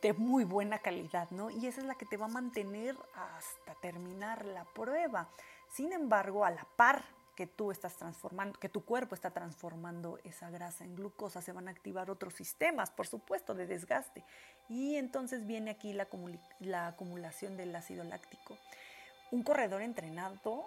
de 0.00 0.12
muy 0.14 0.44
buena 0.44 0.78
calidad, 0.78 1.30
¿no? 1.30 1.50
Y 1.50 1.66
esa 1.66 1.80
es 1.80 1.86
la 1.86 1.94
que 1.94 2.06
te 2.06 2.16
va 2.16 2.26
a 2.26 2.28
mantener 2.28 2.96
hasta 3.14 3.74
terminar 3.80 4.44
la 4.46 4.64
prueba. 4.64 5.28
Sin 5.70 5.92
embargo, 5.92 6.44
a 6.44 6.50
la 6.50 6.66
par 6.76 7.04
que 7.34 7.46
tú 7.46 7.70
estás 7.70 7.96
transformando, 7.96 8.58
que 8.58 8.68
tu 8.68 8.84
cuerpo 8.84 9.14
está 9.14 9.30
transformando 9.30 10.18
esa 10.24 10.50
grasa 10.50 10.84
en 10.84 10.94
glucosa, 10.96 11.42
se 11.42 11.52
van 11.52 11.68
a 11.68 11.70
activar 11.70 12.10
otros 12.10 12.34
sistemas, 12.34 12.90
por 12.90 13.06
supuesto, 13.06 13.54
de 13.54 13.66
desgaste. 13.66 14.24
Y 14.68 14.96
entonces 14.96 15.46
viene 15.46 15.72
aquí 15.72 15.92
la, 15.92 16.08
la 16.60 16.88
acumulación 16.88 17.56
del 17.56 17.74
ácido 17.74 18.04
láctico. 18.04 18.56
Un 19.30 19.42
corredor 19.42 19.82
entrenado, 19.82 20.64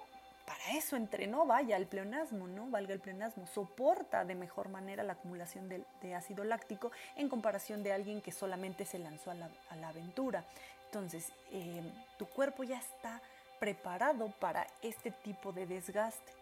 para 0.47 0.77
eso 0.77 0.95
entrenó, 0.95 1.45
vaya, 1.45 1.75
el 1.75 1.87
pleonasmo, 1.87 2.47
¿no? 2.47 2.69
Valga 2.69 2.93
el 2.93 3.01
pleonasmo, 3.01 3.45
soporta 3.47 4.23
de 4.23 4.33
mejor 4.33 4.69
manera 4.69 5.03
la 5.03 5.13
acumulación 5.13 5.67
de, 5.67 6.15
ácido 6.15 6.45
láctico 6.45 6.89
en 7.17 7.27
comparación 7.27 7.83
de 7.83 7.91
alguien 7.91 8.21
que 8.21 8.31
solamente 8.31 8.85
se 8.85 8.97
lanzó 8.97 9.31
a 9.31 9.35
la, 9.35 9.87
aventura. 9.89 10.45
Entonces, 10.85 11.33
eh, 11.51 11.83
tu 12.17 12.27
cuerpo 12.27 12.63
ya 12.63 12.77
está 12.77 13.21
preparado 13.59 14.31
para 14.39 14.65
este 14.81 15.11
tipo 15.11 15.51
de 15.51 15.65
desgaste. 15.65 16.36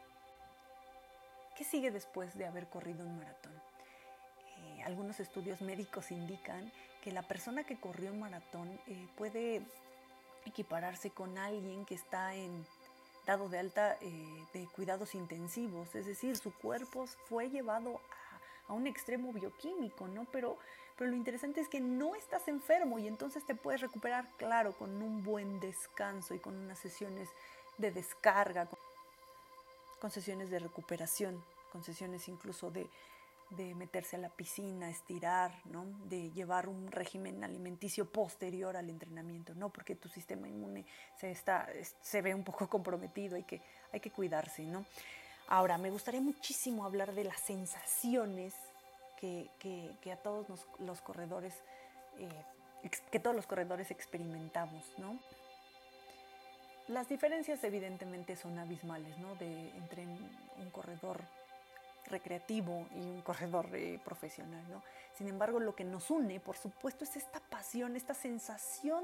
¿Qué 1.55 1.63
sigue 1.63 1.89
después 1.89 2.37
de 2.37 2.45
haber 2.45 2.67
corrido 2.67 3.05
un 3.05 3.17
maratón? 3.17 3.53
Eh, 4.57 4.83
algunos 4.83 5.21
estudios 5.21 5.61
médicos 5.61 6.11
indican 6.11 6.69
que 7.01 7.11
la 7.11 7.21
persona 7.21 7.63
que 7.63 7.79
corrió 7.79 8.11
un 8.11 8.19
maratón 8.19 8.79
eh, 8.87 9.07
puede 9.15 9.61
equipararse 10.45 11.11
con 11.11 11.37
alguien 11.37 11.85
que 11.85 11.95
está 11.95 12.35
en 12.35 12.65
dado 13.25 13.47
de 13.47 13.59
alta 13.59 13.97
eh, 14.01 14.45
de 14.53 14.67
cuidados 14.67 15.15
intensivos, 15.15 15.95
es 15.95 16.05
decir, 16.05 16.35
su 16.37 16.53
cuerpo 16.53 17.07
fue 17.07 17.49
llevado 17.49 18.01
a, 18.67 18.73
un 18.73 18.85
extremo 18.85 19.31
bioquímico, 19.31 20.07
¿no? 20.07 20.25
Pero, 20.31 20.57
pero 20.97 21.09
lo 21.09 21.15
interesante 21.15 21.61
es 21.61 21.69
que 21.69 21.79
no 21.79 22.15
estás 22.15 22.47
enfermo 22.47 22.99
y 22.99 23.07
entonces 23.07 23.45
te 23.45 23.55
puedes 23.55 23.81
recuperar, 23.81 24.27
claro, 24.37 24.73
con 24.73 25.01
un 25.01 25.23
buen 25.23 25.59
descanso 25.59 26.33
y 26.33 26.39
con 26.39 26.55
unas 26.55 26.79
sesiones 26.79 27.29
de 27.77 27.91
descarga 27.91 28.67
sesiones 30.13 30.49
de 30.49 30.59
recuperación, 30.59 31.43
con 31.71 31.83
sesiones 31.83 32.27
incluso 32.27 32.71
de, 32.71 32.89
de 33.51 33.75
meterse 33.75 34.15
a 34.15 34.19
la 34.19 34.29
piscina, 34.29 34.89
estirar, 34.89 35.51
¿no? 35.65 35.85
de 36.05 36.31
llevar 36.31 36.67
un 36.67 36.91
régimen 36.91 37.43
alimenticio 37.43 38.09
posterior 38.09 38.75
al 38.75 38.89
entrenamiento, 38.89 39.53
¿no? 39.55 39.69
porque 39.69 39.95
tu 39.95 40.09
sistema 40.09 40.47
inmune 40.47 40.85
se, 41.17 41.31
está, 41.31 41.67
se 42.01 42.21
ve 42.21 42.33
un 42.33 42.43
poco 42.43 42.67
comprometido, 42.69 43.35
hay 43.35 43.43
que, 43.43 43.61
hay 43.91 43.99
que 43.99 44.11
cuidarse. 44.11 44.63
¿no? 44.63 44.85
Ahora, 45.47 45.77
me 45.77 45.91
gustaría 45.91 46.21
muchísimo 46.21 46.85
hablar 46.85 47.13
de 47.13 47.23
las 47.23 47.39
sensaciones 47.39 48.53
que, 49.19 49.49
que, 49.59 50.11
a 50.11 50.17
todos 50.17 50.67
los 50.79 51.01
corredores, 51.01 51.53
eh, 52.17 52.89
que 53.11 53.19
todos 53.19 53.35
los 53.35 53.47
corredores 53.47 53.91
experimentamos. 53.91 54.83
¿no? 54.97 55.19
Las 56.87 57.09
diferencias 57.09 57.63
evidentemente 57.63 58.35
son 58.35 58.59
abismales 58.59 59.17
¿no? 59.17 59.35
de, 59.35 59.69
entre 59.71 60.03
un 60.05 60.69
corredor 60.71 61.21
recreativo 62.07 62.87
y 62.95 62.99
un 62.99 63.21
corredor 63.21 63.67
eh, 63.73 63.99
profesional. 64.03 64.63
¿no? 64.69 64.83
Sin 65.17 65.27
embargo, 65.27 65.59
lo 65.59 65.75
que 65.75 65.83
nos 65.83 66.09
une, 66.11 66.39
por 66.39 66.57
supuesto, 66.57 67.03
es 67.03 67.15
esta 67.15 67.39
pasión, 67.39 67.95
esta 67.95 68.13
sensación 68.13 69.03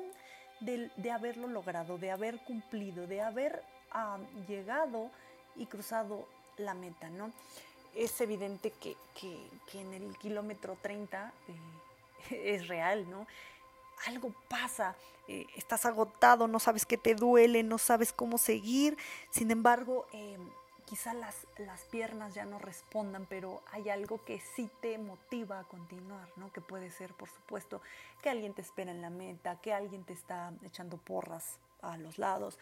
de, 0.60 0.92
de 0.96 1.12
haberlo 1.12 1.48
logrado, 1.48 1.98
de 1.98 2.12
haber 2.12 2.40
cumplido, 2.40 3.08
de 3.08 3.22
haber 3.22 3.64
ah, 3.92 4.20
llegado 4.48 5.10
y 5.56 5.66
cruzado 5.66 6.28
la 6.58 6.74
meta. 6.74 7.10
¿no? 7.10 7.32
Es 7.96 8.20
evidente 8.22 8.72
que, 8.72 8.96
que, 9.20 9.38
que 9.72 9.82
en 9.82 9.94
el 9.94 10.18
kilómetro 10.18 10.78
30 10.82 11.34
eh, 12.30 12.54
es 12.56 12.68
real, 12.68 13.10
¿no? 13.10 13.28
Algo 14.08 14.34
pasa, 14.48 14.96
eh, 15.28 15.46
estás 15.56 15.86
agotado, 15.86 16.48
no 16.48 16.60
sabes 16.60 16.86
qué 16.86 16.98
te 16.98 17.16
duele, 17.16 17.64
no 17.64 17.78
sabes 17.78 18.14
cómo 18.14 18.38
seguir. 18.38 18.98
Sin 19.30 19.52
embargo, 19.52 20.08
em, 20.12 20.50
quizá 20.86 21.14
las, 21.14 21.48
las 21.58 21.82
piernas 21.86 22.34
ya 22.34 22.44
no 22.44 22.60
respondan, 22.60 23.26
pero 23.30 23.64
hay 23.72 23.90
algo 23.90 24.26
que 24.26 24.42
sí 24.42 24.70
te 24.82 24.98
motiva 24.98 25.60
a 25.60 25.64
continuar, 25.64 26.28
¿no? 26.36 26.52
Que 26.52 26.60
puede 26.60 26.92
ser, 26.92 27.14
por 27.14 27.30
supuesto, 27.30 27.82
que 28.22 28.30
alguien 28.30 28.54
te 28.54 28.62
espera 28.62 28.92
en 28.92 29.02
la 29.02 29.10
meta, 29.10 29.62
que 29.62 29.74
alguien 29.74 30.04
te 30.04 30.12
está 30.12 30.52
echando 30.64 30.98
porras 30.98 31.60
a 31.82 31.98
los 31.98 32.18
lados, 32.18 32.60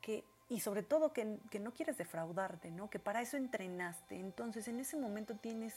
que, 0.00 0.22
y 0.48 0.60
sobre 0.60 0.84
todo 0.84 1.12
que, 1.12 1.38
que 1.50 1.58
no 1.58 1.72
quieres 1.72 1.98
defraudarte, 1.98 2.70
¿no? 2.70 2.88
Que 2.88 3.00
para 3.00 3.20
eso 3.20 3.36
entrenaste. 3.36 4.14
Entonces, 4.20 4.68
en 4.68 4.78
ese 4.78 4.96
momento 4.96 5.34
tienes 5.34 5.74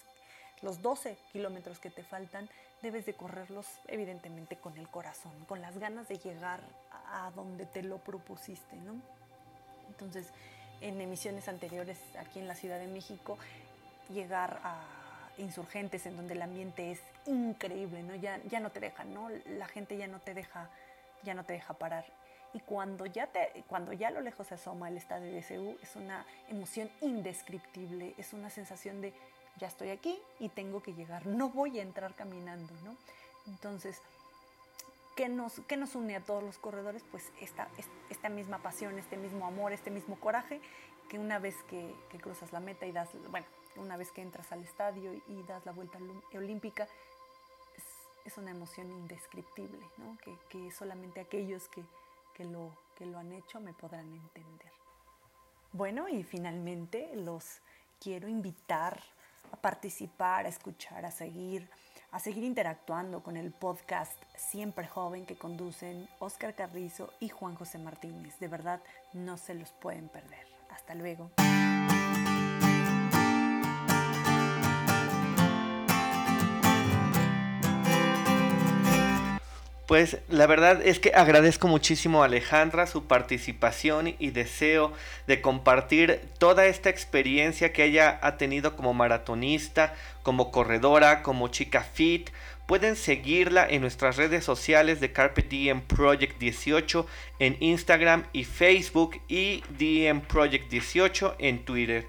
los 0.62 0.82
12 0.82 1.18
kilómetros 1.32 1.80
que 1.80 1.90
te 1.90 2.04
faltan, 2.04 2.50
debes 2.82 3.06
de 3.06 3.14
correrlos 3.14 3.66
evidentemente 3.88 4.56
con 4.56 4.78
el 4.78 4.88
corazón, 4.88 5.34
con 5.46 5.62
las 5.62 5.78
ganas 5.78 6.08
de 6.08 6.18
llegar 6.18 6.62
a 6.92 7.32
donde 7.36 7.66
te 7.66 7.84
lo 7.84 7.98
propusiste, 7.98 8.76
¿no? 8.78 8.96
Entonces, 9.88 10.28
en 10.82 11.00
emisiones 11.02 11.48
anteriores 11.48 11.98
aquí 12.18 12.40
en 12.40 12.48
la 12.48 12.56
Ciudad 12.56 12.80
de 12.80 12.88
México, 12.88 13.38
llegar 14.10 14.60
a 14.64 14.82
insurgentes 15.38 16.06
en 16.06 16.16
donde 16.16 16.34
el 16.34 16.42
ambiente 16.42 16.92
es 16.92 17.00
increíble, 17.26 18.04
¿no? 18.04 18.16
Ya, 18.16 18.40
ya 18.50 18.60
no 18.60 18.70
te 18.70 18.80
deja, 18.80 19.04
¿no? 19.04 19.30
La 19.58 19.68
gente 19.68 19.98
ya 19.98 20.08
no 20.08 20.20
te 20.20 20.34
deja, 20.34 20.70
ya 21.24 21.34
no 21.34 21.44
te 21.44 21.54
deja 21.54 21.74
parar. 21.74 22.06
Y 22.54 22.60
cuando 22.62 23.06
ya, 23.06 23.28
te, 23.28 23.64
cuando 23.68 23.94
ya 23.94 24.08
a 24.08 24.12
lo 24.12 24.22
lejos 24.22 24.48
se 24.48 24.56
asoma 24.56 24.90
el 24.90 24.98
estadio 24.98 25.32
de 25.32 25.44
SU, 25.44 25.78
es 25.82 25.96
una 25.96 26.26
emoción 26.50 26.90
indescriptible, 27.02 28.16
es 28.18 28.34
una 28.34 28.50
sensación 28.50 29.02
de 29.02 29.14
ya 29.60 29.68
estoy 29.68 29.90
aquí 29.90 30.20
y 30.40 30.50
tengo 30.50 30.82
que 30.82 30.94
llegar, 30.94 31.28
no 31.28 31.50
voy 31.50 31.80
a 31.80 31.84
entrar 31.84 32.16
caminando, 32.16 32.74
¿no? 32.84 32.96
Entonces, 33.48 34.02
¿Qué 35.20 35.28
nos, 35.28 35.62
nos 35.70 35.96
une 35.96 36.16
a 36.16 36.22
todos 36.22 36.42
los 36.42 36.58
corredores? 36.58 37.04
Pues 37.12 37.30
esta, 37.42 37.68
esta 38.10 38.30
misma 38.30 38.60
pasión, 38.60 38.98
este 38.98 39.18
mismo 39.18 39.46
amor, 39.46 39.74
este 39.74 39.92
mismo 39.92 40.18
coraje, 40.18 40.62
que 41.10 41.20
una 41.20 41.40
vez 41.40 41.58
que, 41.64 41.94
cruzas 42.22 42.54
la 42.54 42.62
meta 42.62 42.86
y 42.86 42.94
das, 42.94 43.10
bueno, 43.30 43.46
una 43.76 43.98
vez 43.98 44.14
que 44.14 44.22
entras 44.22 44.50
al 44.54 44.64
estadio 44.64 45.12
y 45.28 45.44
das 45.44 45.66
la 45.66 45.74
vuelta 45.74 46.00
olímpica, 46.34 46.88
es, 48.26 48.38
una 48.38 48.52
emoción 48.52 48.90
indescriptible, 48.92 49.86
¿no? 49.98 50.18
que, 50.48 50.72
solamente 50.72 51.20
aquellos 51.20 51.68
que, 51.68 51.84
lo, 52.46 52.72
que 52.96 53.06
lo 53.06 53.18
han 53.18 53.34
hecho 53.34 53.60
me 53.60 53.74
podrán 53.74 54.06
entender. 54.14 54.72
Bueno, 55.74 56.08
y 56.08 56.24
finalmente 56.24 57.14
los 57.18 57.60
quiero 58.00 58.30
invitar 58.30 59.04
a 59.52 59.62
participar, 59.62 60.46
a 60.46 60.50
escuchar, 60.50 61.06
a 61.06 61.12
seguir 61.12 61.70
a 62.12 62.20
seguir 62.20 62.44
interactuando 62.44 63.22
con 63.22 63.38
el 63.38 63.52
podcast 63.52 64.14
Siempre 64.36 64.88
Joven 64.88 65.26
que 65.26 65.38
conducen 65.38 66.10
Oscar 66.20 66.56
Carrizo 66.56 67.14
y 67.20 67.30
Juan 67.30 67.56
José 67.56 67.78
Martínez. 67.78 68.40
De 68.40 68.48
verdad, 68.48 68.82
no 69.14 69.38
se 69.38 69.54
los 69.54 69.72
pueden 69.74 70.10
perder. 70.10 70.48
Hasta 70.72 70.96
luego. 70.96 71.30
Pues 79.90 80.20
la 80.30 80.46
verdad 80.46 80.86
es 80.86 81.00
que 81.00 81.14
agradezco 81.16 81.68
muchísimo 81.68 82.22
a 82.22 82.26
Alejandra 82.26 82.86
su 82.86 83.08
participación 83.08 84.14
y 84.20 84.30
deseo 84.30 84.94
de 85.26 85.42
compartir 85.42 86.22
toda 86.38 86.68
esta 86.68 86.92
experiencia 86.92 87.74
que 87.74 87.86
ella 87.86 88.20
ha 88.22 88.38
tenido 88.38 88.76
como 88.76 88.94
maratonista, 88.94 89.96
como 90.22 90.52
corredora, 90.52 91.24
como 91.24 91.48
chica 91.48 91.82
fit. 91.82 92.30
Pueden 92.68 92.96
seguirla 92.96 93.66
en 93.68 93.82
nuestras 93.82 94.16
redes 94.16 94.46
sociales 94.46 95.00
de 95.00 95.12
Carpe 95.12 95.42
Diem 95.42 95.82
Project 95.82 96.38
18 96.38 97.08
en 97.40 97.58
Instagram 97.60 98.26
y 98.32 98.44
Facebook 98.44 99.20
y 99.28 99.64
DM 99.80 100.22
Project 100.22 100.70
18 100.70 101.38
en 101.40 101.66
Twitter. 101.66 102.06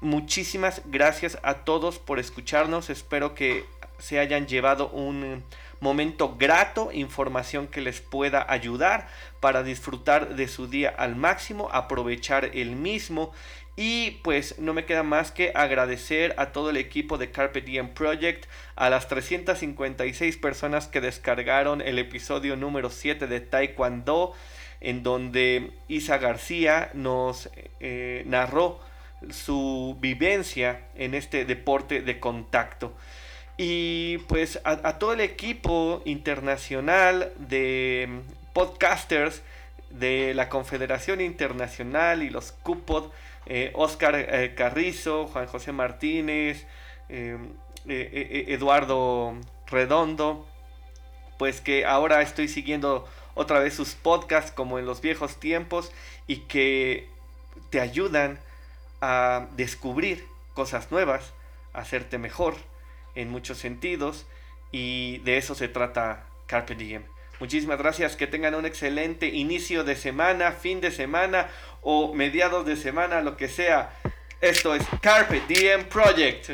Muchísimas 0.00 0.82
gracias 0.86 1.38
a 1.44 1.54
todos 1.58 2.00
por 2.00 2.18
escucharnos. 2.18 2.90
Espero 2.90 3.36
que 3.36 3.64
se 4.00 4.18
hayan 4.18 4.48
llevado 4.48 4.88
un 4.88 5.44
momento 5.80 6.36
grato, 6.38 6.90
información 6.92 7.66
que 7.66 7.80
les 7.80 8.00
pueda 8.00 8.44
ayudar 8.48 9.08
para 9.40 9.62
disfrutar 9.62 10.36
de 10.36 10.48
su 10.48 10.66
día 10.68 10.94
al 10.96 11.16
máximo, 11.16 11.68
aprovechar 11.72 12.50
el 12.54 12.76
mismo. 12.76 13.32
Y 13.76 14.12
pues 14.22 14.58
no 14.58 14.72
me 14.72 14.86
queda 14.86 15.02
más 15.02 15.32
que 15.32 15.52
agradecer 15.54 16.34
a 16.38 16.50
todo 16.52 16.70
el 16.70 16.78
equipo 16.78 17.18
de 17.18 17.30
Carpe 17.30 17.60
Diem 17.60 17.90
Project, 17.90 18.46
a 18.74 18.88
las 18.88 19.06
356 19.08 20.38
personas 20.38 20.88
que 20.88 21.02
descargaron 21.02 21.82
el 21.82 21.98
episodio 21.98 22.56
número 22.56 22.88
7 22.88 23.26
de 23.26 23.40
Taekwondo, 23.40 24.32
en 24.80 25.02
donde 25.02 25.72
Isa 25.88 26.16
García 26.16 26.90
nos 26.94 27.50
eh, 27.80 28.22
narró 28.26 28.80
su 29.30 29.96
vivencia 30.00 30.86
en 30.94 31.14
este 31.14 31.44
deporte 31.44 32.00
de 32.00 32.18
contacto. 32.18 32.94
Y 33.58 34.18
pues 34.28 34.60
a, 34.64 34.98
todo 34.98 35.14
el 35.14 35.20
equipo 35.20 36.02
internacional 36.04 37.32
de 37.38 38.20
podcasters 38.52 39.42
de 39.90 40.34
la 40.34 40.50
Confederación 40.50 41.22
Internacional 41.22 42.22
y 42.22 42.28
los 42.28 42.52
CUPOD, 42.52 43.10
eh, 43.46 43.70
Oscar 43.74 44.14
eh, 44.14 44.54
Carrizo, 44.54 45.26
Juan 45.28 45.46
José 45.46 45.72
Martínez, 45.72 46.66
eh, 47.08 47.38
Eduardo 47.86 49.34
Redondo, 49.68 50.46
pues 51.38 51.62
que 51.62 51.86
ahora 51.86 52.20
estoy 52.20 52.48
siguiendo 52.48 53.08
otra 53.34 53.60
vez 53.60 53.72
sus 53.72 53.94
podcasts 53.94 54.50
como 54.50 54.78
en 54.78 54.84
los 54.84 55.00
viejos 55.00 55.40
tiempos 55.40 55.92
y 56.26 56.40
que 56.40 57.08
te 57.70 57.80
ayudan 57.80 58.38
a 59.00 59.46
descubrir 59.56 60.26
cosas 60.52 60.90
nuevas, 60.90 61.32
a 61.72 61.80
hacerte 61.80 62.18
mejor 62.18 62.54
en 63.16 63.30
muchos 63.30 63.58
sentidos 63.58 64.26
y 64.70 65.18
de 65.18 65.38
eso 65.38 65.54
se 65.54 65.68
trata 65.68 66.26
Carpe 66.46 66.76
Diem. 66.76 67.02
Muchísimas 67.40 67.78
gracias, 67.78 68.16
que 68.16 68.26
tengan 68.26 68.54
un 68.54 68.64
excelente 68.64 69.26
inicio 69.28 69.84
de 69.84 69.96
semana, 69.96 70.52
fin 70.52 70.80
de 70.80 70.90
semana 70.90 71.48
o 71.82 72.14
mediados 72.14 72.64
de 72.64 72.76
semana, 72.76 73.20
lo 73.20 73.36
que 73.36 73.48
sea. 73.48 73.90
Esto 74.40 74.74
es 74.74 74.82
Carpe 75.02 75.42
Diem 75.48 75.84
Project. 75.84 76.50